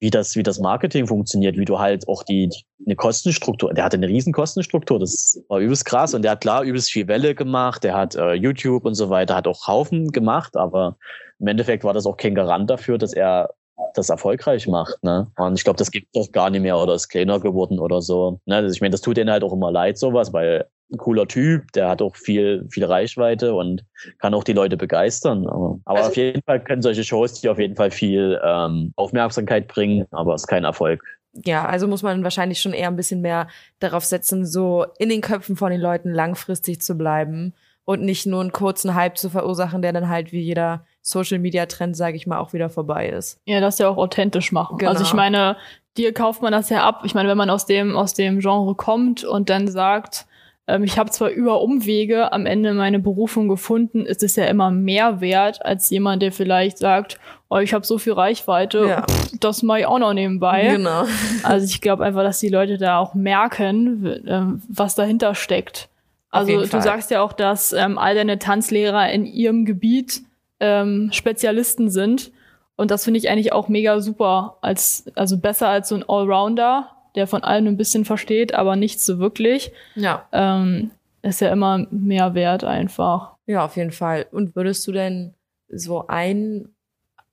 wie 0.00 0.10
das, 0.10 0.36
wie 0.36 0.42
das 0.42 0.58
Marketing 0.58 1.06
funktioniert, 1.06 1.56
wie 1.56 1.64
du 1.64 1.78
halt 1.78 2.06
auch 2.08 2.22
die, 2.22 2.50
die 2.50 2.66
eine 2.84 2.96
Kostenstruktur, 2.96 3.72
der 3.72 3.82
hatte 3.82 3.96
eine 3.96 4.08
riesen 4.08 4.34
Kostenstruktur, 4.34 4.98
das 4.98 5.40
war 5.48 5.60
übelst 5.60 5.86
krass 5.86 6.12
und 6.12 6.20
der 6.20 6.32
hat 6.32 6.42
klar 6.42 6.62
übelst 6.62 6.90
viel 6.90 7.08
Welle 7.08 7.34
gemacht, 7.34 7.84
der 7.84 7.94
hat 7.94 8.16
äh, 8.16 8.34
YouTube 8.34 8.84
und 8.84 8.96
so 8.96 9.08
weiter, 9.08 9.34
hat 9.34 9.46
auch 9.46 9.66
Haufen 9.66 10.12
gemacht, 10.12 10.58
aber 10.58 10.98
im 11.38 11.46
Endeffekt 11.46 11.84
war 11.84 11.94
das 11.94 12.04
auch 12.04 12.18
kein 12.18 12.34
Garant 12.34 12.68
dafür, 12.68 12.98
dass 12.98 13.14
er 13.14 13.54
das 13.94 14.08
erfolgreich 14.10 14.66
macht. 14.66 15.02
Ne? 15.02 15.28
Und 15.36 15.56
ich 15.58 15.64
glaube, 15.64 15.76
das 15.78 15.90
gibt 15.90 16.08
es 16.14 16.20
auch 16.28 16.32
gar 16.32 16.50
nicht 16.50 16.62
mehr 16.62 16.78
oder 16.78 16.94
ist 16.94 17.08
kleiner 17.08 17.40
geworden 17.40 17.78
oder 17.78 18.02
so. 18.02 18.40
Ne? 18.46 18.56
Also 18.56 18.74
ich 18.74 18.80
meine, 18.80 18.92
das 18.92 19.00
tut 19.00 19.16
denen 19.16 19.30
halt 19.30 19.44
auch 19.44 19.52
immer 19.52 19.70
leid, 19.70 19.98
sowas, 19.98 20.32
weil 20.32 20.66
ein 20.92 20.98
cooler 20.98 21.26
Typ, 21.26 21.72
der 21.72 21.88
hat 21.88 22.02
auch 22.02 22.14
viel, 22.14 22.66
viel 22.70 22.84
Reichweite 22.84 23.54
und 23.54 23.84
kann 24.18 24.34
auch 24.34 24.44
die 24.44 24.52
Leute 24.52 24.76
begeistern. 24.76 25.46
Aber, 25.46 25.78
aber 25.84 25.98
Also- 25.98 26.10
auf 26.10 26.16
jeden 26.16 26.42
Fall 26.42 26.62
können 26.62 26.82
solche 26.82 27.04
Shows, 27.04 27.40
die 27.40 27.48
auf 27.48 27.58
jeden 27.58 27.76
Fall 27.76 27.90
viel 27.90 28.40
ähm, 28.44 28.92
Aufmerksamkeit 28.96 29.66
bringen, 29.68 30.06
aber 30.10 30.34
es 30.34 30.42
ist 30.42 30.48
kein 30.48 30.64
Erfolg. 30.64 31.02
Ja, 31.44 31.64
also 31.64 31.88
muss 31.88 32.02
man 32.04 32.22
wahrscheinlich 32.22 32.60
schon 32.60 32.74
eher 32.74 32.88
ein 32.88 32.96
bisschen 32.96 33.20
mehr 33.20 33.48
darauf 33.80 34.04
setzen, 34.04 34.46
so 34.46 34.86
in 34.98 35.08
den 35.08 35.20
Köpfen 35.20 35.56
von 35.56 35.72
den 35.72 35.80
Leuten 35.80 36.12
langfristig 36.12 36.80
zu 36.80 36.94
bleiben 36.96 37.54
und 37.84 38.02
nicht 38.02 38.24
nur 38.26 38.40
einen 38.40 38.52
kurzen 38.52 38.94
Hype 38.94 39.18
zu 39.18 39.30
verursachen, 39.30 39.82
der 39.82 39.92
dann 39.92 40.08
halt 40.08 40.30
wie 40.30 40.40
jeder 40.40 40.86
Social 41.06 41.38
Media 41.38 41.66
Trend, 41.66 41.96
sage 41.96 42.16
ich 42.16 42.26
mal, 42.26 42.38
auch 42.38 42.54
wieder 42.54 42.70
vorbei 42.70 43.08
ist. 43.10 43.38
Ja, 43.44 43.60
das 43.60 43.78
ja 43.78 43.88
auch 43.88 43.98
authentisch 43.98 44.52
machen. 44.52 44.78
Genau. 44.78 44.90
Also 44.90 45.04
ich 45.04 45.12
meine, 45.12 45.56
dir 45.98 46.14
kauft 46.14 46.40
man 46.40 46.50
das 46.52 46.70
ja 46.70 46.82
ab. 46.82 47.02
Ich 47.04 47.14
meine, 47.14 47.28
wenn 47.28 47.36
man 47.36 47.50
aus 47.50 47.66
dem 47.66 47.94
aus 47.94 48.14
dem 48.14 48.40
Genre 48.40 48.74
kommt 48.74 49.22
und 49.22 49.50
dann 49.50 49.68
sagt, 49.68 50.24
ähm, 50.66 50.82
ich 50.82 50.98
habe 50.98 51.10
zwar 51.10 51.28
über 51.28 51.60
Umwege 51.60 52.32
am 52.32 52.46
Ende 52.46 52.72
meine 52.72 52.98
Berufung 52.98 53.48
gefunden, 53.48 54.06
ist 54.06 54.22
es 54.22 54.34
ja 54.36 54.46
immer 54.46 54.70
mehr 54.70 55.20
wert 55.20 55.62
als 55.64 55.90
jemand, 55.90 56.22
der 56.22 56.32
vielleicht 56.32 56.78
sagt, 56.78 57.18
oh, 57.50 57.58
ich 57.58 57.74
habe 57.74 57.84
so 57.84 57.98
viel 57.98 58.14
Reichweite, 58.14 58.86
Ja. 58.88 59.02
pff, 59.02 59.38
das 59.40 59.62
mache 59.62 59.80
ich 59.80 59.86
auch 59.86 59.98
noch 59.98 60.14
nebenbei. 60.14 60.68
Genau. 60.76 61.04
Also 61.42 61.66
ich 61.66 61.82
glaube 61.82 62.02
einfach, 62.02 62.22
dass 62.22 62.40
die 62.40 62.48
Leute 62.48 62.78
da 62.78 62.96
auch 62.98 63.12
merken, 63.14 64.22
ähm, 64.26 64.62
was 64.70 64.94
dahinter 64.94 65.34
steckt. 65.34 65.90
Auf 66.30 66.48
Also 66.48 66.62
du 66.64 66.80
sagst 66.80 67.10
ja 67.10 67.20
auch, 67.22 67.34
dass 67.34 67.74
ähm, 67.74 67.98
all 67.98 68.14
deine 68.14 68.38
Tanzlehrer 68.38 69.10
in 69.12 69.26
ihrem 69.26 69.66
Gebiet 69.66 70.22
ähm, 70.64 71.10
Spezialisten 71.12 71.90
sind. 71.90 72.32
Und 72.76 72.90
das 72.90 73.04
finde 73.04 73.18
ich 73.18 73.28
eigentlich 73.28 73.52
auch 73.52 73.68
mega 73.68 74.00
super. 74.00 74.58
Als, 74.62 75.04
also 75.14 75.38
besser 75.38 75.68
als 75.68 75.90
so 75.90 75.94
ein 75.94 76.08
Allrounder, 76.08 76.90
der 77.14 77.26
von 77.26 77.44
allem 77.44 77.66
ein 77.66 77.76
bisschen 77.76 78.04
versteht, 78.04 78.54
aber 78.54 78.76
nichts 78.76 79.04
so 79.06 79.18
wirklich. 79.18 79.72
Ja. 79.94 80.26
Ähm, 80.32 80.90
ist 81.22 81.40
ja 81.40 81.52
immer 81.52 81.86
mehr 81.90 82.34
wert 82.34 82.64
einfach. 82.64 83.34
Ja, 83.46 83.64
auf 83.64 83.76
jeden 83.76 83.92
Fall. 83.92 84.26
Und 84.30 84.56
würdest 84.56 84.86
du 84.86 84.92
denn 84.92 85.34
so 85.68 86.06
ein, 86.08 86.68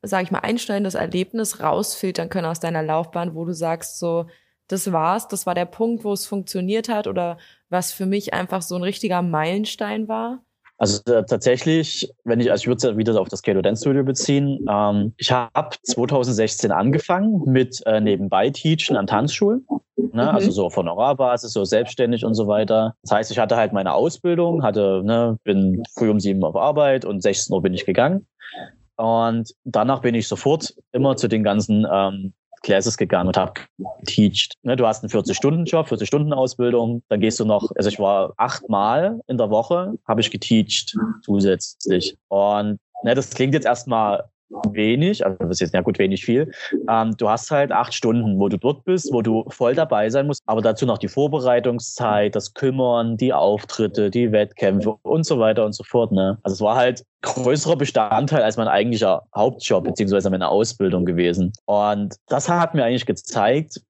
sag 0.01 0.23
ich 0.23 0.31
mal, 0.31 0.39
einschneidendes 0.39 0.95
Erlebnis 0.95 1.61
rausfiltern 1.61 2.29
können 2.29 2.45
aus 2.45 2.59
deiner 2.59 2.83
Laufbahn, 2.83 3.33
wo 3.33 3.45
du 3.45 3.53
sagst, 3.53 3.99
so, 3.99 4.27
das 4.67 4.91
war's, 4.91 5.27
das 5.27 5.45
war 5.45 5.55
der 5.55 5.65
Punkt, 5.65 6.03
wo 6.03 6.13
es 6.13 6.25
funktioniert 6.25 6.89
hat 6.89 7.07
oder 7.07 7.37
was 7.69 7.91
für 7.91 8.05
mich 8.05 8.33
einfach 8.33 8.61
so 8.61 8.75
ein 8.75 8.83
richtiger 8.83 9.21
Meilenstein 9.21 10.07
war? 10.07 10.43
Also 10.81 11.13
äh, 11.13 11.23
tatsächlich, 11.23 12.11
wenn 12.23 12.39
ich, 12.39 12.49
also 12.49 12.63
ich 12.63 12.67
würde 12.67 12.89
es 12.89 12.97
wieder 12.97 13.21
auf 13.21 13.29
das 13.29 13.43
Keto 13.43 13.61
Dance 13.61 13.83
Studio 13.83 14.03
beziehen. 14.03 14.65
Ähm, 14.67 15.13
ich 15.17 15.31
habe 15.31 15.75
2016 15.83 16.71
angefangen 16.71 17.43
mit 17.45 17.83
äh, 17.85 18.01
nebenbei 18.01 18.49
Teachen 18.49 18.97
an 18.97 19.05
Tanzschulen. 19.05 19.63
Ne? 19.95 20.09
Mhm. 20.09 20.19
Also 20.19 20.49
so 20.49 20.65
auf 20.65 20.75
Honorarbasis, 20.75 21.53
so 21.53 21.65
selbstständig 21.65 22.25
und 22.25 22.33
so 22.33 22.47
weiter. 22.47 22.95
Das 23.03 23.11
heißt, 23.11 23.31
ich 23.31 23.37
hatte 23.37 23.57
halt 23.57 23.73
meine 23.73 23.93
Ausbildung, 23.93 24.63
hatte, 24.63 25.03
ne, 25.05 25.37
bin 25.43 25.83
früh 25.95 26.09
um 26.09 26.19
sieben 26.19 26.43
auf 26.43 26.55
Arbeit 26.55 27.05
und 27.05 27.21
16 27.21 27.53
Uhr 27.53 27.61
bin 27.61 27.75
ich 27.75 27.85
gegangen. 27.85 28.25
Und 28.95 29.53
danach 29.63 30.01
bin 30.01 30.15
ich 30.15 30.27
sofort 30.27 30.73
immer 30.93 31.15
zu 31.15 31.27
den 31.27 31.43
ganzen 31.43 31.85
ähm, 31.91 32.33
Classes 32.61 32.97
gegangen 32.97 33.27
und 33.27 33.37
habe 33.37 33.53
geteacht. 33.99 34.53
Ne, 34.63 34.75
du 34.75 34.85
hast 34.85 35.03
einen 35.03 35.11
40-Stunden-Job, 35.11 35.87
40-Stunden-Ausbildung, 35.87 37.03
dann 37.09 37.19
gehst 37.19 37.39
du 37.39 37.45
noch, 37.45 37.71
also 37.75 37.89
ich 37.89 37.99
war 37.99 38.33
achtmal 38.37 39.19
in 39.27 39.37
der 39.37 39.49
Woche, 39.49 39.93
habe 40.07 40.21
ich 40.21 40.31
geteacht 40.31 40.95
zusätzlich. 41.23 42.17
Und 42.27 42.79
ne, 43.03 43.15
das 43.15 43.31
klingt 43.31 43.53
jetzt 43.53 43.65
erstmal 43.65 44.29
wenig, 44.71 45.25
also 45.25 45.37
das 45.39 45.49
ist 45.51 45.59
jetzt 45.61 45.73
ja 45.73 45.81
gut 45.81 45.99
wenig 45.99 46.23
viel. 46.23 46.51
Ähm, 46.89 47.15
du 47.17 47.29
hast 47.29 47.51
halt 47.51 47.71
acht 47.71 47.93
Stunden, 47.93 48.39
wo 48.39 48.49
du 48.49 48.57
dort 48.57 48.83
bist, 48.83 49.11
wo 49.11 49.21
du 49.21 49.45
voll 49.49 49.75
dabei 49.75 50.09
sein 50.09 50.27
musst, 50.27 50.41
aber 50.45 50.61
dazu 50.61 50.85
noch 50.85 50.97
die 50.97 51.07
Vorbereitungszeit, 51.07 52.35
das 52.35 52.53
Kümmern, 52.53 53.17
die 53.17 53.33
Auftritte, 53.33 54.09
die 54.09 54.31
Wettkämpfe 54.31 54.95
und 55.03 55.25
so 55.25 55.39
weiter 55.39 55.65
und 55.65 55.73
so 55.73 55.83
fort. 55.83 56.11
Ne? 56.11 56.37
Also 56.43 56.55
es 56.55 56.61
war 56.61 56.75
halt 56.75 57.03
größerer 57.21 57.75
Bestandteil 57.75 58.41
als 58.41 58.57
mein 58.57 58.67
eigentlicher 58.67 59.23
Hauptjob 59.35 59.83
beziehungsweise 59.83 60.29
meine 60.29 60.49
Ausbildung 60.49 61.05
gewesen. 61.05 61.53
Und 61.65 62.15
das 62.27 62.49
hat 62.49 62.73
mir 62.73 62.83
eigentlich 62.83 63.05
gezeigt, 63.05 63.81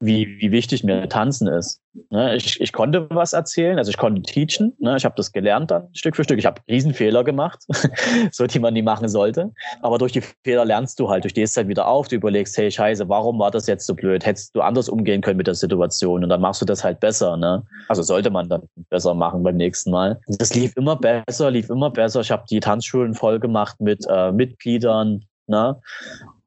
wie, 0.00 0.38
wie 0.40 0.52
wichtig 0.52 0.84
mir 0.84 1.08
Tanzen 1.08 1.48
ist. 1.48 1.80
Ne, 2.10 2.36
ich, 2.36 2.60
ich 2.60 2.72
konnte 2.72 3.08
was 3.10 3.32
erzählen, 3.32 3.78
also 3.78 3.90
ich 3.90 3.96
konnte 3.96 4.22
teachen, 4.22 4.72
ne, 4.78 4.96
ich 4.96 5.04
habe 5.04 5.14
das 5.16 5.32
gelernt 5.32 5.70
dann 5.70 5.88
Stück 5.94 6.14
für 6.14 6.22
Stück. 6.22 6.38
Ich 6.38 6.46
habe 6.46 6.60
Riesenfehler 6.68 7.24
gemacht, 7.24 7.64
so 8.30 8.46
die 8.46 8.60
man 8.60 8.74
nie 8.74 8.82
machen 8.82 9.08
sollte. 9.08 9.52
Aber 9.82 9.98
durch 9.98 10.12
die 10.12 10.22
Fehler 10.44 10.64
lernst 10.64 11.00
du 11.00 11.08
halt, 11.08 11.24
du 11.24 11.28
stehst 11.28 11.56
halt 11.56 11.66
wieder 11.66 11.88
auf, 11.88 12.06
du 12.06 12.16
überlegst, 12.16 12.56
hey 12.56 12.70
Scheiße, 12.70 13.08
warum 13.08 13.38
war 13.40 13.50
das 13.50 13.66
jetzt 13.66 13.86
so 13.86 13.94
blöd? 13.94 14.24
Hättest 14.24 14.54
du 14.54 14.60
anders 14.60 14.88
umgehen 14.88 15.20
können 15.20 15.38
mit 15.38 15.48
der 15.48 15.54
Situation 15.54 16.22
und 16.22 16.28
dann 16.28 16.40
machst 16.40 16.62
du 16.62 16.66
das 16.66 16.84
halt 16.84 17.00
besser. 17.00 17.36
Ne? 17.36 17.64
Also 17.88 18.02
sollte 18.02 18.30
man 18.30 18.48
dann 18.48 18.62
besser 18.90 19.14
machen 19.14 19.42
beim 19.42 19.56
nächsten 19.56 19.90
Mal. 19.90 20.20
Das 20.26 20.54
lief 20.54 20.76
immer 20.76 20.96
besser, 20.96 21.50
lief 21.50 21.68
immer 21.70 21.90
besser. 21.90 22.20
Ich 22.20 22.30
habe 22.30 22.44
die 22.48 22.60
Tanzschulen 22.60 23.14
voll 23.14 23.40
gemacht 23.40 23.80
mit 23.80 24.06
äh, 24.08 24.30
Mitgliedern. 24.30 25.24
Ne? 25.48 25.80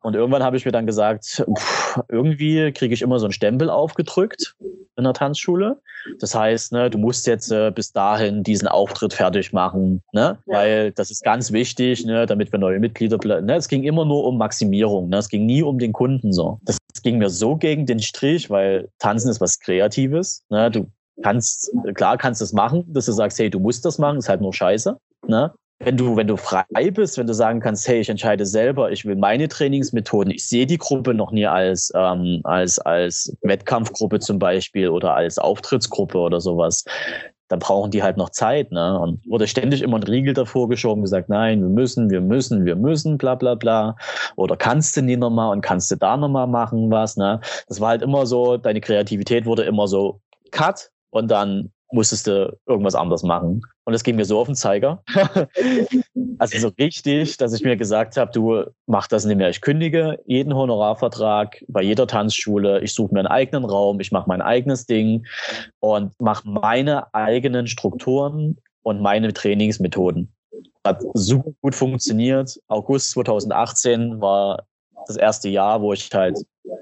Und 0.02 0.16
irgendwann 0.16 0.44
habe 0.44 0.58
ich 0.58 0.66
mir 0.66 0.72
dann 0.72 0.86
gesagt, 0.88 1.46
pff, 1.58 2.00
irgendwie 2.10 2.72
kriege 2.72 2.94
ich 2.94 3.02
immer 3.02 3.20
so 3.20 3.26
einen 3.26 3.34
Stempel 3.34 3.70
aufgedrückt 3.70 4.56
in 4.98 5.04
der 5.04 5.14
Tanzschule. 5.14 5.80
Das 6.20 6.34
heißt, 6.34 6.72
ne, 6.74 6.90
du 6.90 6.98
musst 6.98 7.28
jetzt 7.28 7.52
äh, 7.52 7.72
bis 7.72 7.92
dahin 7.92 8.44
diesen 8.44 8.68
Auftritt 8.68 9.14
fertig 9.14 9.54
machen, 9.54 10.02
ne? 10.14 10.40
Ja. 10.48 10.58
weil 10.58 10.92
das 10.92 11.12
ist 11.12 11.24
ganz 11.24 11.52
wichtig, 11.52 12.06
ne, 12.06 12.26
damit 12.26 12.52
wir 12.52 12.60
neue 12.60 12.80
Mitglieder 12.80 13.18
bleiben. 13.18 13.46
Ne? 13.46 13.56
Es 13.56 13.68
ging 13.68 13.84
immer 13.84 14.06
nur 14.06 14.26
um 14.26 14.38
Maximierung, 14.38 15.10
ne? 15.10 15.18
es 15.18 15.30
ging 15.30 15.46
nie 15.46 15.62
um 15.62 15.78
den 15.78 15.94
Kunden 15.94 16.34
so. 16.34 16.60
Das 16.64 16.78
ging 17.04 17.18
mir 17.18 17.30
so 17.30 17.56
gegen 17.56 17.86
den 17.86 18.00
Strich, 18.00 18.50
weil 18.50 18.90
Tanzen 19.00 19.30
ist 19.30 19.42
was 19.42 19.60
Kreatives. 19.60 20.44
Ne? 20.50 20.72
Du 20.72 20.88
kannst, 21.22 21.72
klar 21.94 22.18
kannst 22.18 22.42
du 22.42 22.46
es 22.46 22.54
machen, 22.54 22.84
dass 22.88 23.06
du 23.06 23.12
sagst, 23.12 23.38
hey, 23.40 23.50
du 23.50 23.60
musst 23.60 23.86
das 23.86 23.98
machen, 23.98 24.18
ist 24.18 24.30
halt 24.30 24.42
nur 24.42 24.54
scheiße. 24.54 24.98
Ne? 25.28 25.52
Wenn 25.84 25.98
du, 25.98 26.16
wenn 26.16 26.28
du 26.28 26.38
frei 26.38 26.92
bist, 26.92 27.18
wenn 27.18 27.28
du 27.28 27.34
sagen 27.34 27.60
kannst, 27.60 27.88
hey, 27.88 28.02
ich 28.02 28.10
entscheide 28.10 28.46
selber, 28.46 28.92
ich 28.92 29.06
will 29.06 29.16
meine 29.16 29.48
Trainingsmethoden, 29.48 30.32
ich 30.32 30.48
sehe 30.48 30.66
die 30.66 30.78
Gruppe 30.78 31.14
noch 31.14 31.32
nie 31.32 31.48
als, 31.48 31.92
ähm, 31.96 32.42
als, 32.44 32.80
als 32.80 33.36
Wettkampfgruppe 33.42 34.20
zum 34.20 34.40
Beispiel 34.40 34.90
oder 34.90 35.16
als 35.16 35.40
Auftrittsgruppe 35.40 36.18
oder 36.18 36.40
sowas, 36.40 36.86
dann 37.48 37.60
brauchen 37.60 37.92
die 37.92 38.02
halt 38.02 38.16
noch 38.16 38.30
Zeit, 38.30 38.72
ne? 38.72 38.98
Und 38.98 39.20
wurde 39.28 39.46
ständig 39.48 39.82
immer 39.82 39.98
ein 39.98 40.04
Riegel 40.04 40.34
davor 40.34 40.70
geschoben, 40.70 41.02
gesagt, 41.02 41.28
nein, 41.28 41.62
wir 41.62 41.70
müssen, 41.70 42.10
wir 42.10 42.22
müssen, 42.22 42.64
wir 42.66 42.78
müssen, 42.78 43.18
bla 43.18 43.36
bla 43.36 43.56
bla. 43.56 43.98
Oder 44.38 44.56
kannst 44.56 44.96
du 44.96 45.02
nie 45.02 45.18
nochmal 45.18 45.52
und 45.52 45.62
kannst 45.62 45.92
du 45.92 45.98
da 45.98 46.16
nochmal 46.16 46.48
machen 46.48 46.90
was, 46.92 47.18
ne? 47.18 47.42
Das 47.68 47.82
war 47.82 47.90
halt 47.90 48.04
immer 48.04 48.26
so, 48.26 48.56
deine 48.56 48.80
Kreativität 48.80 49.46
wurde 49.46 49.64
immer 49.64 49.88
so 49.88 50.22
cut 50.52 50.92
und 51.10 51.30
dann 51.30 51.72
musstest 51.92 52.28
du 52.28 52.58
irgendwas 52.66 52.96
anderes 52.96 53.24
machen. 53.24 53.62
Und 53.86 53.94
es 53.94 54.04
ging 54.04 54.16
mir 54.16 54.26
so 54.26 54.40
auf 54.40 54.48
den 54.48 54.56
Zeiger. 54.56 55.04
also 56.38 56.58
so 56.58 56.72
richtig, 56.80 57.38
dass 57.38 57.54
ich 57.54 57.64
mir 57.64 57.76
gesagt 57.76 58.18
habe, 58.18 58.32
du 58.32 58.66
mach 58.86 59.08
das 59.08 59.26
nicht 59.26 59.38
mehr. 59.38 59.50
Ich 59.50 59.62
kündige 59.62 60.20
jeden 60.26 60.54
Honorarvertrag 60.54 61.64
bei 61.68 61.82
jeder 61.82 62.08
Tanzschule. 62.08 62.82
Ich 62.82 62.94
suche 62.94 63.14
mir 63.14 63.20
einen 63.22 63.28
eigenen 63.28 63.66
Raum. 63.66 64.00
Ich 64.00 64.12
mache 64.12 64.28
mein 64.28 64.42
eigenes 64.42 64.86
Ding 64.86 65.26
und 65.80 66.20
mache 66.22 66.48
meine 66.48 67.14
eigenen 67.14 67.68
Strukturen 67.68 68.58
und 68.84 69.02
meine 69.02 69.34
Trainingsmethoden. 69.34 70.32
Hat 70.86 71.02
super 71.14 71.52
gut 71.62 71.76
funktioniert. 71.76 72.60
August 72.68 73.12
2018 73.12 74.22
war 74.22 74.66
das 75.08 75.18
erste 75.18 75.50
Jahr, 75.50 75.82
wo 75.82 75.94
ich 75.94 76.10
halt 76.14 76.38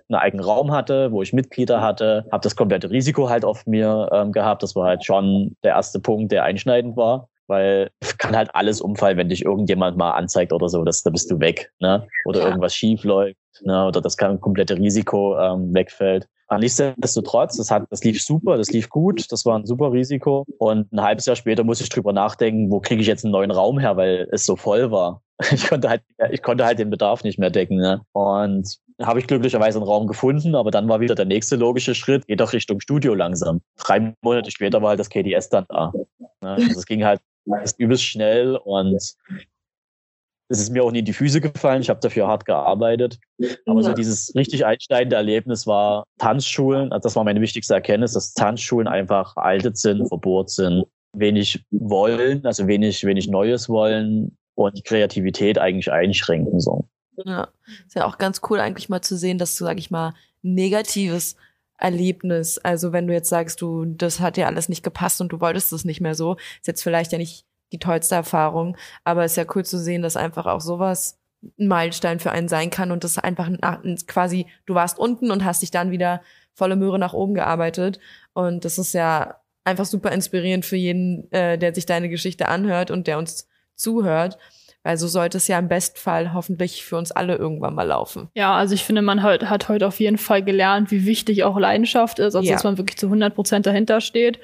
einen 0.10 0.20
eigenen 0.20 0.46
Raum 0.46 0.72
hatte, 0.72 1.12
wo 1.12 1.22
ich 1.22 1.34
Mitglieder 1.34 1.82
hatte, 1.82 2.26
habe 2.32 2.44
das 2.44 2.56
komplette 2.56 2.90
Risiko 2.90 3.30
halt 3.30 3.46
auf 3.46 3.66
mir 3.66 4.10
ähm, 4.12 4.32
gehabt. 4.32 4.64
Das 4.64 4.76
war 4.76 4.88
halt 4.88 5.06
schon 5.06 5.56
der 5.64 5.72
erste 5.72 6.00
Punkt, 6.00 6.32
der 6.32 6.44
einschneidend 6.44 6.98
war, 6.98 7.30
weil 7.48 7.90
es 8.00 8.18
kann 8.18 8.36
halt 8.36 8.50
alles 8.54 8.82
umfallen, 8.82 9.18
wenn 9.18 9.30
dich 9.30 9.46
irgendjemand 9.46 9.98
mal 9.98 10.12
anzeigt 10.12 10.52
oder 10.54 10.70
so, 10.70 10.84
dass 10.84 11.04
da 11.04 11.10
bist 11.10 11.30
du 11.32 11.40
weg, 11.40 11.72
ne? 11.80 12.08
Oder 12.26 12.40
Ja. 12.42 12.48
irgendwas 12.48 12.76
schief 12.76 13.04
läuft, 13.04 13.38
ne? 13.62 13.88
Oder 13.88 14.02
das 14.02 14.18
kann 14.18 14.42
komplette 14.42 14.76
Risiko 14.78 15.38
ähm, 15.40 15.74
wegfällt. 15.74 16.28
Aber 16.50 16.60
nichtsdestotrotz, 16.60 17.58
das 17.58 17.70
hat, 17.70 17.86
das 17.92 18.04
lief 18.04 18.22
super, 18.24 18.58
das 18.58 18.72
lief 18.72 18.90
gut, 18.90 19.32
das 19.32 19.46
war 19.46 19.58
ein 19.58 19.68
super 19.68 19.92
Risiko. 19.92 20.46
Und 20.58 20.92
ein 20.92 21.02
halbes 21.02 21.28
Jahr 21.28 21.36
später 21.36 21.64
muss 21.64 21.80
ich 21.80 21.90
drüber 21.90 22.12
nachdenken, 22.12 22.72
wo 22.72 22.80
kriege 22.80 23.02
ich 23.02 23.08
jetzt 23.08 23.24
einen 23.24 23.32
neuen 23.32 23.52
Raum 23.52 23.78
her, 23.78 23.98
weil 23.98 24.28
es 24.32 24.46
so 24.46 24.56
voll 24.56 24.92
war. 24.92 25.22
Ich 25.54 25.70
konnte 25.70 25.88
halt, 25.90 26.02
ich 26.32 26.44
konnte 26.44 26.66
halt 26.66 26.80
den 26.80 26.90
Bedarf 26.90 27.24
nicht 27.24 27.40
mehr 27.40 27.50
decken. 27.50 27.78
Ne? 27.78 28.02
Und 28.12 28.78
habe 29.02 29.20
ich 29.20 29.28
glücklicherweise 29.28 29.78
einen 29.78 29.88
Raum 29.88 30.06
gefunden, 30.06 30.54
aber 30.56 30.70
dann 30.70 30.90
war 30.90 31.00
wieder 31.00 31.16
der 31.16 31.24
nächste 31.24 31.56
logische 31.56 31.96
Schritt, 31.96 32.28
geht 32.28 32.42
doch 32.42 32.52
Richtung 32.52 32.82
Studio 32.82 33.14
langsam. 33.14 33.62
Drei 33.78 34.14
Monate 34.22 34.52
später 34.52 34.82
war 34.82 34.90
halt 34.90 35.00
das 35.00 35.10
KDS 35.10 35.48
dann 35.48 35.66
da. 35.70 35.94
Ne? 36.42 36.50
Also 36.50 36.80
es 36.80 36.86
ging 36.86 37.06
halt 37.06 37.22
übelst 37.78 38.04
schnell 38.04 38.58
und 38.58 39.16
es 40.50 40.60
ist 40.60 40.72
mir 40.72 40.84
auch 40.84 40.92
nie 40.92 41.00
in 41.00 41.06
die 41.06 41.14
Füße 41.14 41.42
gefallen. 41.42 41.82
Ich 41.82 41.90
habe 41.90 42.00
dafür 42.00 42.28
hart 42.28 42.46
gearbeitet. 42.46 43.20
Aber 43.68 43.84
so 43.84 43.94
dieses 43.94 44.34
richtig 44.36 44.66
einschneidende 44.66 45.16
Erlebnis 45.16 45.68
war 45.68 46.06
Tanzschulen. 46.18 46.92
Also 46.92 47.04
das 47.04 47.16
war 47.16 47.24
meine 47.24 47.40
wichtigste 47.40 47.76
Erkenntnis, 47.76 48.14
dass 48.14 48.34
Tanzschulen 48.34 48.88
einfach 48.88 49.34
veraltet 49.34 49.78
sind, 49.78 50.08
verbohrt 50.08 50.50
sind, 50.50 50.86
wenig 51.14 51.64
wollen, 51.70 52.46
also 52.46 52.68
wenig, 52.68 53.04
wenig 53.04 53.28
Neues 53.30 53.70
wollen 53.70 54.38
und 54.56 54.76
die 54.76 54.82
Kreativität 54.82 55.60
eigentlich 55.60 55.92
einschränken. 55.92 56.60
So. 56.60 56.90
Ja, 57.26 57.50
ist 57.86 57.96
ja 57.96 58.06
auch 58.06 58.18
ganz 58.18 58.42
cool 58.50 58.60
eigentlich 58.60 58.90
mal 58.90 59.02
zu 59.02 59.18
sehen, 59.18 59.38
dass 59.38 59.56
du, 59.56 59.66
sag 59.66 59.78
ich 59.78 59.92
mal, 59.92 60.16
negatives 60.42 61.36
Erlebnis, 61.78 62.58
also 62.58 62.92
wenn 62.92 63.08
du 63.08 63.14
jetzt 63.14 63.30
sagst, 63.30 63.62
du, 63.62 63.86
das 63.86 64.20
hat 64.20 64.36
dir 64.36 64.48
alles 64.48 64.68
nicht 64.68 64.84
gepasst 64.84 65.22
und 65.22 65.32
du 65.32 65.40
wolltest 65.40 65.72
es 65.72 65.86
nicht 65.86 66.02
mehr 66.02 66.16
so, 66.16 66.36
ist 66.60 66.68
jetzt 66.68 66.84
vielleicht 66.84 67.12
ja 67.12 67.18
nicht 67.18 67.46
die 67.72 67.80
tollste 67.80 68.16
Erfahrung, 68.16 68.78
aber 69.04 69.26
ist 69.26 69.38
ja 69.38 69.46
cool 69.56 69.66
zu 69.66 69.78
sehen, 69.78 70.02
dass 70.02 70.18
einfach 70.18 70.46
auch 70.46 70.62
sowas 70.62 71.20
ein 71.58 71.68
Meilenstein 71.68 72.20
für 72.20 72.32
einen 72.32 72.50
sein 72.50 72.70
kann 72.70 72.92
und 72.92 73.04
das 73.04 73.18
einfach 73.18 73.50
nach- 73.50 73.82
quasi, 74.08 74.48
du 74.66 74.74
warst 74.74 75.00
unten 75.00 75.32
und 75.32 75.46
hast 75.46 75.62
dich 75.62 75.72
dann 75.72 75.92
wieder 75.92 76.22
volle 76.54 76.76
Möhre 76.76 77.00
nach 77.00 77.14
oben 77.14 77.34
gearbeitet 77.34 78.00
und 78.34 78.66
das 78.66 78.78
ist 78.78 78.94
ja 78.94 79.40
einfach 79.64 79.86
super 79.86 80.12
inspirierend 80.12 80.66
für 80.66 80.76
jeden, 80.76 81.32
äh, 81.32 81.58
der 81.58 81.74
sich 81.74 81.86
deine 81.86 82.10
Geschichte 82.10 82.48
anhört 82.48 82.92
und 82.92 83.08
der 83.08 83.18
uns 83.18 83.48
zuhört. 83.76 84.38
Weil 84.82 84.98
so 84.98 85.08
sollte 85.08 85.38
es 85.38 85.48
ja 85.50 85.60
im 85.60 85.68
Bestfall 85.68 86.34
hoffentlich 86.34 86.86
für 86.86 86.96
uns 86.96 87.12
alle 87.12 87.36
irgendwann 87.36 87.76
mal 87.76 87.84
laufen. 87.84 88.30
Ja, 88.34 88.56
also 88.56 88.74
ich 88.74 88.86
finde, 88.86 89.02
man 89.02 89.22
hat, 89.22 89.50
hat 89.50 89.68
heute 89.68 89.86
auf 89.86 90.00
jeden 90.00 90.18
Fall 90.18 90.42
gelernt, 90.42 90.90
wie 90.90 91.06
wichtig 91.06 91.44
auch 91.44 91.60
Leidenschaft 91.60 92.20
ist, 92.20 92.34
also 92.34 92.48
ja. 92.48 92.54
dass 92.54 92.64
man 92.64 92.78
wirklich 92.78 92.98
zu 92.98 93.08
100 93.08 93.36
Prozent 93.36 93.66
dahinter 93.66 94.00
steht. 94.00 94.40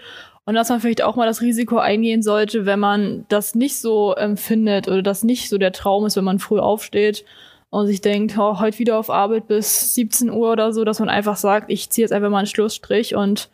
Und 0.45 0.53
dass 0.53 0.69
man 0.69 0.79
vielleicht 0.79 1.01
auch 1.01 1.15
mal 1.15 1.25
das 1.25 1.41
Risiko 1.41 1.77
eingehen 1.77 2.21
sollte, 2.21 2.65
wenn 2.65 2.79
man 2.79 3.25
das 3.29 3.55
nicht 3.55 3.79
so 3.79 4.13
empfindet 4.13 4.87
oder 4.87 5.01
das 5.01 5.23
nicht 5.23 5.49
so 5.49 5.57
der 5.57 5.71
Traum 5.71 6.05
ist, 6.05 6.15
wenn 6.15 6.23
man 6.23 6.39
früh 6.39 6.59
aufsteht 6.59 7.25
und 7.71 7.87
sich 7.87 7.99
denkt, 7.99 8.37
oh, 8.37 8.59
heute 8.59 8.77
wieder 8.77 8.99
auf 8.99 9.09
Arbeit 9.09 9.47
bis 9.47 9.95
17 9.95 10.29
Uhr 10.29 10.51
oder 10.51 10.71
so, 10.71 10.83
dass 10.83 10.99
man 10.99 11.09
einfach 11.09 11.35
sagt, 11.35 11.71
ich 11.71 11.89
ziehe 11.89 12.03
jetzt 12.03 12.11
einfach 12.11 12.29
mal 12.29 12.37
einen 12.37 12.47
Schlussstrich 12.47 13.15
und 13.15 13.49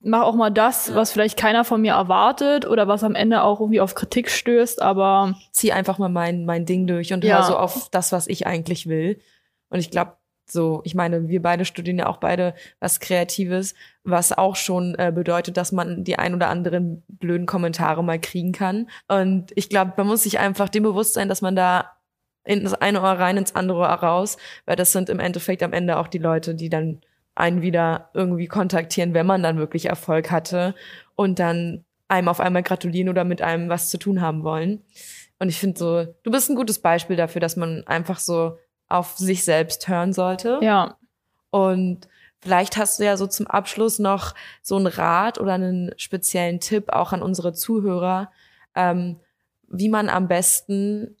mache 0.00 0.24
auch 0.24 0.34
mal 0.34 0.50
das, 0.50 0.94
was 0.94 1.12
vielleicht 1.12 1.38
keiner 1.38 1.64
von 1.64 1.80
mir 1.80 1.94
erwartet 1.94 2.66
oder 2.66 2.88
was 2.88 3.04
am 3.04 3.14
Ende 3.14 3.42
auch 3.42 3.60
irgendwie 3.60 3.80
auf 3.80 3.94
Kritik 3.94 4.30
stößt, 4.30 4.82
aber 4.82 5.34
zieh 5.52 5.72
einfach 5.72 5.98
mal 5.98 6.08
mein 6.08 6.44
mein 6.44 6.66
Ding 6.66 6.86
durch 6.86 7.12
und 7.12 7.24
ja. 7.24 7.36
hör 7.36 7.44
so 7.44 7.56
auf 7.56 7.88
das, 7.90 8.12
was 8.12 8.26
ich 8.26 8.46
eigentlich 8.46 8.86
will. 8.86 9.20
Und 9.70 9.78
ich 9.78 9.90
glaube, 9.90 10.16
so, 10.50 10.82
ich 10.84 10.94
meine, 10.94 11.28
wir 11.28 11.40
beide 11.40 11.64
studieren 11.64 11.98
ja 11.98 12.06
auch 12.06 12.18
beide 12.18 12.54
was 12.80 13.00
Kreatives, 13.00 13.74
was 14.04 14.32
auch 14.32 14.56
schon 14.56 14.94
äh, 14.96 15.12
bedeutet, 15.14 15.56
dass 15.56 15.72
man 15.72 16.04
die 16.04 16.18
ein 16.18 16.34
oder 16.34 16.48
anderen 16.48 17.02
blöden 17.08 17.46
Kommentare 17.46 18.02
mal 18.04 18.20
kriegen 18.20 18.52
kann. 18.52 18.88
Und 19.08 19.52
ich 19.54 19.68
glaube, 19.68 19.92
man 19.96 20.06
muss 20.06 20.24
sich 20.24 20.38
einfach 20.38 20.68
dem 20.68 20.82
bewusst 20.82 21.14
sein, 21.14 21.28
dass 21.28 21.42
man 21.42 21.56
da 21.56 21.92
in 22.44 22.64
das 22.64 22.74
eine 22.74 23.00
Ohr 23.00 23.12
rein, 23.12 23.36
ins 23.36 23.54
andere 23.54 23.78
Ohr 23.78 23.86
raus, 23.86 24.36
weil 24.66 24.76
das 24.76 24.92
sind 24.92 25.08
im 25.08 25.20
Endeffekt 25.20 25.62
am 25.62 25.72
Ende 25.72 25.96
auch 25.96 26.08
die 26.08 26.18
Leute, 26.18 26.54
die 26.54 26.68
dann 26.68 27.00
einen 27.34 27.62
wieder 27.62 28.10
irgendwie 28.14 28.46
kontaktieren, 28.46 29.14
wenn 29.14 29.26
man 29.26 29.42
dann 29.42 29.58
wirklich 29.58 29.86
Erfolg 29.86 30.30
hatte 30.30 30.74
und 31.14 31.38
dann 31.38 31.84
einem 32.08 32.28
auf 32.28 32.40
einmal 32.40 32.62
gratulieren 32.62 33.08
oder 33.08 33.24
mit 33.24 33.40
einem 33.40 33.68
was 33.68 33.88
zu 33.88 33.98
tun 33.98 34.20
haben 34.20 34.44
wollen. 34.44 34.82
Und 35.38 35.48
ich 35.48 35.58
finde 35.58 35.78
so, 35.78 36.04
du 36.22 36.30
bist 36.30 36.50
ein 36.50 36.56
gutes 36.56 36.80
Beispiel 36.80 37.16
dafür, 37.16 37.40
dass 37.40 37.56
man 37.56 37.84
einfach 37.86 38.18
so 38.18 38.58
auf 38.92 39.16
sich 39.16 39.44
selbst 39.44 39.88
hören 39.88 40.12
sollte. 40.12 40.58
Ja. 40.62 40.96
Und 41.50 42.08
vielleicht 42.40 42.76
hast 42.76 42.98
du 42.98 43.04
ja 43.04 43.16
so 43.16 43.26
zum 43.26 43.46
Abschluss 43.46 43.98
noch 43.98 44.34
so 44.62 44.76
einen 44.76 44.86
Rat 44.86 45.38
oder 45.38 45.54
einen 45.54 45.92
speziellen 45.96 46.60
Tipp 46.60 46.90
auch 46.92 47.12
an 47.12 47.22
unsere 47.22 47.52
Zuhörer, 47.52 48.30
ähm, 48.74 49.20
wie 49.68 49.88
man 49.88 50.08
am 50.08 50.28
besten 50.28 51.16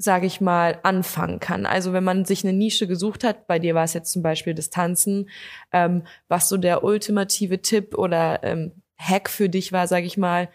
sage 0.00 0.26
ich 0.26 0.40
mal, 0.40 0.78
anfangen 0.84 1.40
kann. 1.40 1.66
Also 1.66 1.92
wenn 1.92 2.04
man 2.04 2.24
sich 2.24 2.44
eine 2.44 2.56
Nische 2.56 2.86
gesucht 2.86 3.24
hat, 3.24 3.48
bei 3.48 3.58
dir 3.58 3.74
war 3.74 3.82
es 3.82 3.94
jetzt 3.94 4.12
zum 4.12 4.22
Beispiel 4.22 4.54
das 4.54 4.70
Tanzen, 4.70 5.28
ähm, 5.72 6.04
was 6.28 6.48
so 6.48 6.56
der 6.56 6.84
ultimative 6.84 7.60
Tipp 7.60 7.98
oder 7.98 8.44
ähm, 8.44 8.72
Hack 8.96 9.28
für 9.28 9.48
dich 9.48 9.72
war, 9.72 9.88
sage 9.88 10.06
ich 10.06 10.16
mal, 10.16 10.48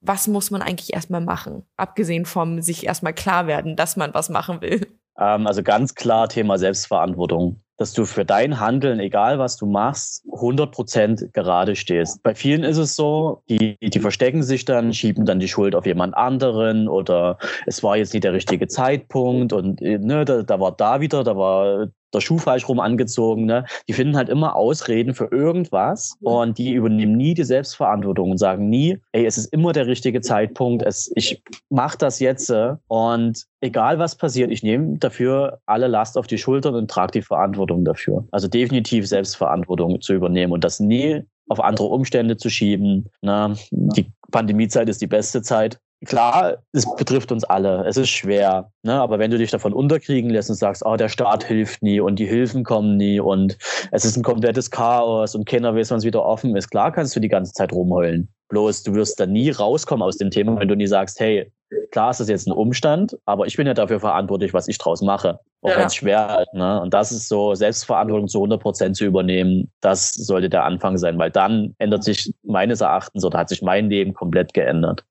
was 0.00 0.26
muss 0.26 0.50
man 0.50 0.60
eigentlich 0.60 0.92
erstmal 0.92 1.20
machen? 1.20 1.64
Abgesehen 1.76 2.26
vom 2.26 2.60
sich 2.60 2.84
erstmal 2.84 3.14
klar 3.14 3.46
werden, 3.46 3.76
dass 3.76 3.96
man 3.96 4.12
was 4.12 4.28
machen 4.28 4.60
will. 4.60 4.86
Ähm, 5.18 5.46
also 5.46 5.62
ganz 5.62 5.94
klar 5.94 6.28
Thema 6.28 6.58
Selbstverantwortung 6.58 7.60
dass 7.76 7.92
du 7.92 8.04
für 8.04 8.24
dein 8.24 8.60
Handeln, 8.60 9.00
egal 9.00 9.38
was 9.38 9.56
du 9.56 9.66
machst, 9.66 10.24
100 10.32 10.70
Prozent 10.70 11.32
gerade 11.32 11.74
stehst. 11.74 12.22
Bei 12.22 12.34
vielen 12.34 12.62
ist 12.62 12.78
es 12.78 12.94
so, 12.94 13.42
die, 13.48 13.76
die 13.80 13.98
verstecken 13.98 14.42
sich 14.42 14.64
dann, 14.64 14.92
schieben 14.92 15.26
dann 15.26 15.40
die 15.40 15.48
Schuld 15.48 15.74
auf 15.74 15.86
jemand 15.86 16.16
anderen 16.16 16.88
oder 16.88 17.38
es 17.66 17.82
war 17.82 17.96
jetzt 17.96 18.14
nicht 18.14 18.24
der 18.24 18.32
richtige 18.32 18.68
Zeitpunkt 18.68 19.52
und 19.52 19.80
ne, 19.80 20.24
da, 20.24 20.42
da 20.42 20.60
war 20.60 20.72
da 20.72 21.00
wieder, 21.00 21.24
da 21.24 21.36
war 21.36 21.88
der 22.14 22.20
Schuh 22.20 22.38
falsch 22.38 22.68
rum 22.68 22.80
angezogen. 22.80 23.46
Ne? 23.46 23.64
Die 23.88 23.92
finden 23.92 24.16
halt 24.16 24.28
immer 24.28 24.56
Ausreden 24.56 25.14
für 25.14 25.30
irgendwas 25.30 26.16
und 26.20 26.58
die 26.58 26.72
übernehmen 26.72 27.16
nie 27.16 27.34
die 27.34 27.44
Selbstverantwortung 27.44 28.30
und 28.30 28.38
sagen 28.38 28.68
nie, 28.68 28.98
ey, 29.12 29.26
es 29.26 29.38
ist 29.38 29.52
immer 29.52 29.72
der 29.72 29.86
richtige 29.86 30.20
Zeitpunkt, 30.20 30.82
es, 30.82 31.10
ich 31.14 31.42
mache 31.70 31.98
das 31.98 32.20
jetzt 32.20 32.50
äh, 32.50 32.74
und 32.88 33.44
egal 33.60 33.98
was 33.98 34.16
passiert, 34.16 34.50
ich 34.50 34.62
nehme 34.62 34.98
dafür 34.98 35.60
alle 35.66 35.86
Last 35.86 36.16
auf 36.16 36.26
die 36.26 36.38
Schultern 36.38 36.74
und 36.74 36.90
trage 36.90 37.12
die 37.12 37.22
Verantwortung 37.22 37.84
dafür. 37.84 38.26
Also 38.30 38.48
definitiv 38.48 39.06
Selbstverantwortung 39.06 40.00
zu 40.00 40.14
übernehmen 40.14 40.52
und 40.52 40.64
das 40.64 40.80
nie 40.80 41.22
auf 41.48 41.60
andere 41.60 41.88
Umstände 41.88 42.36
zu 42.36 42.48
schieben. 42.48 43.10
Ne? 43.20 43.56
Die 43.70 44.10
Pandemiezeit 44.30 44.88
ist 44.88 45.02
die 45.02 45.06
beste 45.06 45.42
Zeit 45.42 45.78
klar, 46.04 46.58
es 46.72 46.86
betrifft 46.96 47.32
uns 47.32 47.44
alle. 47.44 47.84
Es 47.86 47.96
ist 47.96 48.10
schwer. 48.10 48.70
Ne? 48.82 48.94
Aber 48.94 49.18
wenn 49.18 49.30
du 49.30 49.38
dich 49.38 49.50
davon 49.50 49.72
unterkriegen 49.72 50.30
lässt 50.30 50.50
und 50.50 50.56
sagst, 50.56 50.84
oh, 50.84 50.96
der 50.96 51.08
Staat 51.08 51.44
hilft 51.44 51.82
nie 51.82 52.00
und 52.00 52.18
die 52.18 52.26
Hilfen 52.26 52.64
kommen 52.64 52.96
nie 52.96 53.20
und 53.20 53.58
es 53.92 54.04
ist 54.04 54.16
ein 54.16 54.22
komplettes 54.22 54.70
Chaos 54.70 55.34
und 55.34 55.46
keiner 55.46 55.74
weiß, 55.74 55.90
wann 55.90 55.98
es 55.98 56.04
wieder 56.04 56.24
offen 56.24 56.56
ist, 56.56 56.70
klar 56.70 56.92
kannst 56.92 57.14
du 57.16 57.20
die 57.20 57.28
ganze 57.28 57.52
Zeit 57.52 57.72
rumheulen. 57.72 58.28
Bloß 58.48 58.82
du 58.82 58.94
wirst 58.94 59.18
da 59.18 59.26
nie 59.26 59.50
rauskommen 59.50 60.02
aus 60.02 60.18
dem 60.18 60.30
Thema, 60.30 60.58
wenn 60.60 60.68
du 60.68 60.76
nie 60.76 60.86
sagst, 60.86 61.18
hey, 61.18 61.50
klar 61.90 62.10
ist 62.10 62.20
das 62.20 62.28
jetzt 62.28 62.46
ein 62.46 62.52
Umstand, 62.52 63.16
aber 63.24 63.46
ich 63.46 63.56
bin 63.56 63.66
ja 63.66 63.74
dafür 63.74 64.00
verantwortlich, 64.00 64.52
was 64.52 64.68
ich 64.68 64.78
draus 64.78 65.02
mache. 65.02 65.40
Auch 65.62 65.70
ja. 65.70 65.78
wenn 65.78 65.86
es 65.86 65.94
schwer 65.94 66.42
ist. 66.42 66.54
Ne? 66.54 66.80
Und 66.80 66.92
das 66.92 67.10
ist 67.10 67.28
so, 67.28 67.54
Selbstverantwortung 67.54 68.28
zu 68.28 68.38
100 68.38 68.60
Prozent 68.60 68.96
zu 68.96 69.06
übernehmen, 69.06 69.72
das 69.80 70.12
sollte 70.12 70.50
der 70.50 70.64
Anfang 70.64 70.98
sein, 70.98 71.18
weil 71.18 71.30
dann 71.30 71.74
ändert 71.78 72.04
sich 72.04 72.32
meines 72.42 72.80
Erachtens 72.80 73.24
oder 73.24 73.38
hat 73.38 73.48
sich 73.48 73.62
mein 73.62 73.88
Leben 73.88 74.12
komplett 74.12 74.52
geändert. 74.52 75.04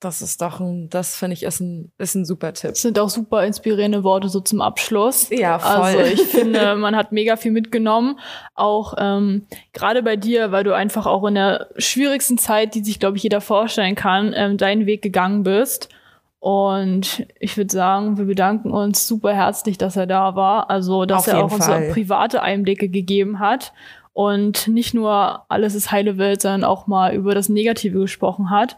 Das 0.00 0.22
ist 0.22 0.40
doch 0.40 0.60
ein, 0.60 0.88
das 0.88 1.14
finde 1.16 1.34
ich 1.34 1.42
ist 1.42 1.60
ein, 1.60 1.92
ist 1.98 2.14
ein 2.14 2.24
super 2.24 2.54
Tipp. 2.54 2.70
Das 2.70 2.80
sind 2.80 2.98
auch 2.98 3.10
super 3.10 3.44
inspirierende 3.44 4.02
Worte 4.02 4.30
so 4.30 4.40
zum 4.40 4.62
Abschluss. 4.62 5.28
Ja, 5.28 5.58
voll. 5.58 5.70
Also 5.70 5.98
ich 6.00 6.22
finde, 6.22 6.74
man 6.76 6.96
hat 6.96 7.12
mega 7.12 7.36
viel 7.36 7.52
mitgenommen. 7.52 8.18
Auch 8.54 8.94
ähm, 8.96 9.46
gerade 9.74 10.02
bei 10.02 10.16
dir, 10.16 10.52
weil 10.52 10.64
du 10.64 10.74
einfach 10.74 11.04
auch 11.06 11.26
in 11.26 11.34
der 11.34 11.68
schwierigsten 11.76 12.38
Zeit, 12.38 12.74
die 12.74 12.82
sich, 12.82 12.98
glaube 12.98 13.18
ich, 13.18 13.22
jeder 13.22 13.42
vorstellen 13.42 13.94
kann, 13.94 14.32
ähm, 14.34 14.56
deinen 14.56 14.86
Weg 14.86 15.02
gegangen 15.02 15.42
bist. 15.42 15.90
Und 16.38 17.26
ich 17.38 17.58
würde 17.58 17.70
sagen, 17.70 18.16
wir 18.16 18.24
bedanken 18.24 18.70
uns 18.70 19.06
super 19.06 19.34
herzlich, 19.34 19.76
dass 19.76 19.96
er 19.96 20.06
da 20.06 20.34
war. 20.34 20.70
Also, 20.70 21.04
dass 21.04 21.28
Auf 21.28 21.34
er 21.34 21.44
auch 21.44 21.52
uns 21.52 21.66
so 21.66 21.72
private 21.92 22.40
Einblicke 22.40 22.88
gegeben 22.88 23.38
hat 23.38 23.74
und 24.12 24.66
nicht 24.68 24.92
nur 24.92 25.44
alles 25.48 25.74
ist 25.74 25.92
heile 25.92 26.18
Welt, 26.18 26.42
sondern 26.42 26.64
auch 26.64 26.86
mal 26.86 27.14
über 27.14 27.34
das 27.34 27.48
Negative 27.48 28.00
gesprochen 28.00 28.50
hat. 28.50 28.76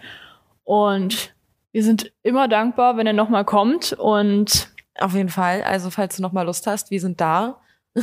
Und 0.65 1.35
wir 1.73 1.83
sind 1.83 2.13
immer 2.23 2.49
dankbar, 2.49 2.97
wenn 2.97 3.07
er 3.07 3.13
nochmal 3.13 3.45
kommt. 3.45 3.93
Und 3.93 4.69
auf 4.99 5.15
jeden 5.15 5.29
Fall. 5.29 5.63
Also, 5.63 5.91
falls 5.91 6.17
du 6.17 6.23
nochmal 6.23 6.47
Lust 6.47 6.67
hast, 6.67 6.91
wir 6.91 7.01
sind 7.01 7.21
da. 7.21 7.61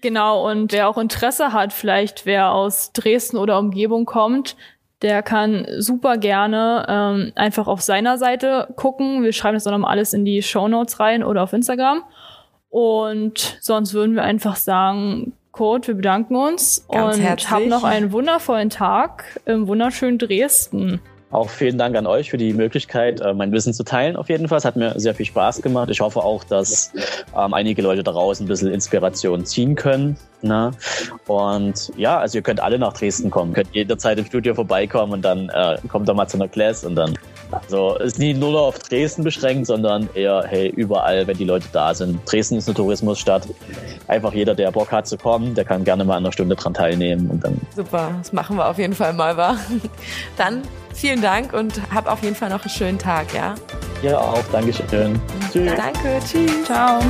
genau. 0.00 0.48
Und 0.48 0.72
wer 0.72 0.88
auch 0.88 0.98
Interesse 0.98 1.52
hat, 1.52 1.72
vielleicht 1.72 2.26
wer 2.26 2.52
aus 2.52 2.92
Dresden 2.92 3.36
oder 3.36 3.58
Umgebung 3.58 4.04
kommt, 4.04 4.56
der 5.02 5.22
kann 5.22 5.66
super 5.78 6.16
gerne 6.16 6.86
ähm, 6.88 7.32
einfach 7.34 7.66
auf 7.66 7.82
seiner 7.82 8.18
Seite 8.18 8.68
gucken. 8.76 9.22
Wir 9.22 9.32
schreiben 9.32 9.54
das 9.54 9.64
dann 9.64 9.74
nochmal 9.74 9.90
alles 9.90 10.12
in 10.12 10.24
die 10.24 10.42
Show 10.42 10.68
Notes 10.68 11.00
rein 11.00 11.22
oder 11.22 11.42
auf 11.42 11.52
Instagram. 11.52 12.02
Und 12.70 13.58
sonst 13.60 13.94
würden 13.94 14.14
wir 14.14 14.22
einfach 14.22 14.56
sagen, 14.56 15.32
Kurt, 15.52 15.86
wir 15.86 15.94
bedanken 15.94 16.36
uns 16.36 16.86
Ganz 16.88 17.16
und 17.16 17.50
hab 17.50 17.64
noch 17.66 17.84
einen 17.84 18.12
wundervollen 18.12 18.68
Tag 18.68 19.40
im 19.46 19.66
wunderschönen 19.68 20.18
Dresden. 20.18 21.00
Auch 21.30 21.50
vielen 21.50 21.76
Dank 21.76 21.96
an 21.96 22.06
euch 22.06 22.30
für 22.30 22.36
die 22.36 22.52
Möglichkeit, 22.52 23.20
äh, 23.20 23.34
mein 23.34 23.50
Wissen 23.50 23.74
zu 23.74 23.82
teilen. 23.82 24.16
Auf 24.16 24.28
jeden 24.28 24.46
Fall. 24.46 24.58
Es 24.58 24.64
hat 24.64 24.76
mir 24.76 24.98
sehr 24.98 25.14
viel 25.14 25.26
Spaß 25.26 25.60
gemacht. 25.60 25.90
Ich 25.90 26.00
hoffe 26.00 26.20
auch, 26.20 26.44
dass 26.44 26.92
ähm, 27.36 27.52
einige 27.52 27.82
Leute 27.82 28.04
daraus 28.04 28.38
ein 28.38 28.46
bisschen 28.46 28.72
Inspiration 28.72 29.44
ziehen 29.44 29.74
können. 29.74 30.16
Ne? 30.42 30.70
Und 31.26 31.90
ja, 31.96 32.18
also 32.18 32.38
ihr 32.38 32.42
könnt 32.42 32.60
alle 32.60 32.78
nach 32.78 32.92
Dresden 32.92 33.30
kommen. 33.30 33.54
Könnt 33.54 33.74
jederzeit 33.74 34.18
im 34.18 34.24
Studio 34.24 34.54
vorbeikommen 34.54 35.14
und 35.14 35.22
dann 35.22 35.48
äh, 35.48 35.78
kommt 35.88 36.08
da 36.08 36.14
mal 36.14 36.28
zu 36.28 36.36
einer 36.36 36.48
Class 36.48 36.84
und 36.84 36.94
dann 36.94 37.18
also 37.50 37.96
ist 37.96 38.18
nie 38.18 38.34
nur 38.34 38.60
auf 38.60 38.78
Dresden 38.78 39.24
beschränkt, 39.24 39.66
sondern 39.66 40.08
eher, 40.14 40.44
hey, 40.46 40.68
überall, 40.68 41.26
wenn 41.26 41.36
die 41.36 41.44
Leute 41.44 41.66
da 41.72 41.94
sind. 41.94 42.20
Dresden 42.30 42.56
ist 42.56 42.68
eine 42.68 42.74
Tourismusstadt. 42.74 43.48
Einfach 44.08 44.32
jeder, 44.32 44.54
der 44.54 44.70
Bock 44.70 44.90
hat 44.92 45.06
zu 45.06 45.16
kommen, 45.16 45.54
der 45.54 45.64
kann 45.64 45.84
gerne 45.84 46.04
mal 46.04 46.16
an 46.16 46.24
einer 46.24 46.32
Stunde 46.32 46.56
dran 46.56 46.74
teilnehmen 46.74 47.28
und 47.30 47.44
dann. 47.44 47.60
Super, 47.74 48.10
das 48.18 48.32
machen 48.32 48.56
wir 48.56 48.68
auf 48.68 48.78
jeden 48.78 48.94
Fall 48.94 49.12
mal, 49.12 49.36
wa? 49.36 49.56
Dann 50.36 50.62
vielen 50.94 51.22
Dank 51.22 51.52
und 51.52 51.80
hab 51.92 52.10
auf 52.10 52.22
jeden 52.22 52.34
Fall 52.34 52.50
noch 52.50 52.62
einen 52.62 52.70
schönen 52.70 52.98
Tag, 52.98 53.32
ja? 53.34 53.54
Ja, 54.02 54.18
auch. 54.18 54.42
Dankeschön. 54.52 55.20
Tschüss. 55.52 55.72
Danke, 55.76 56.20
tschüss. 56.24 56.64
Ciao. 56.64 57.00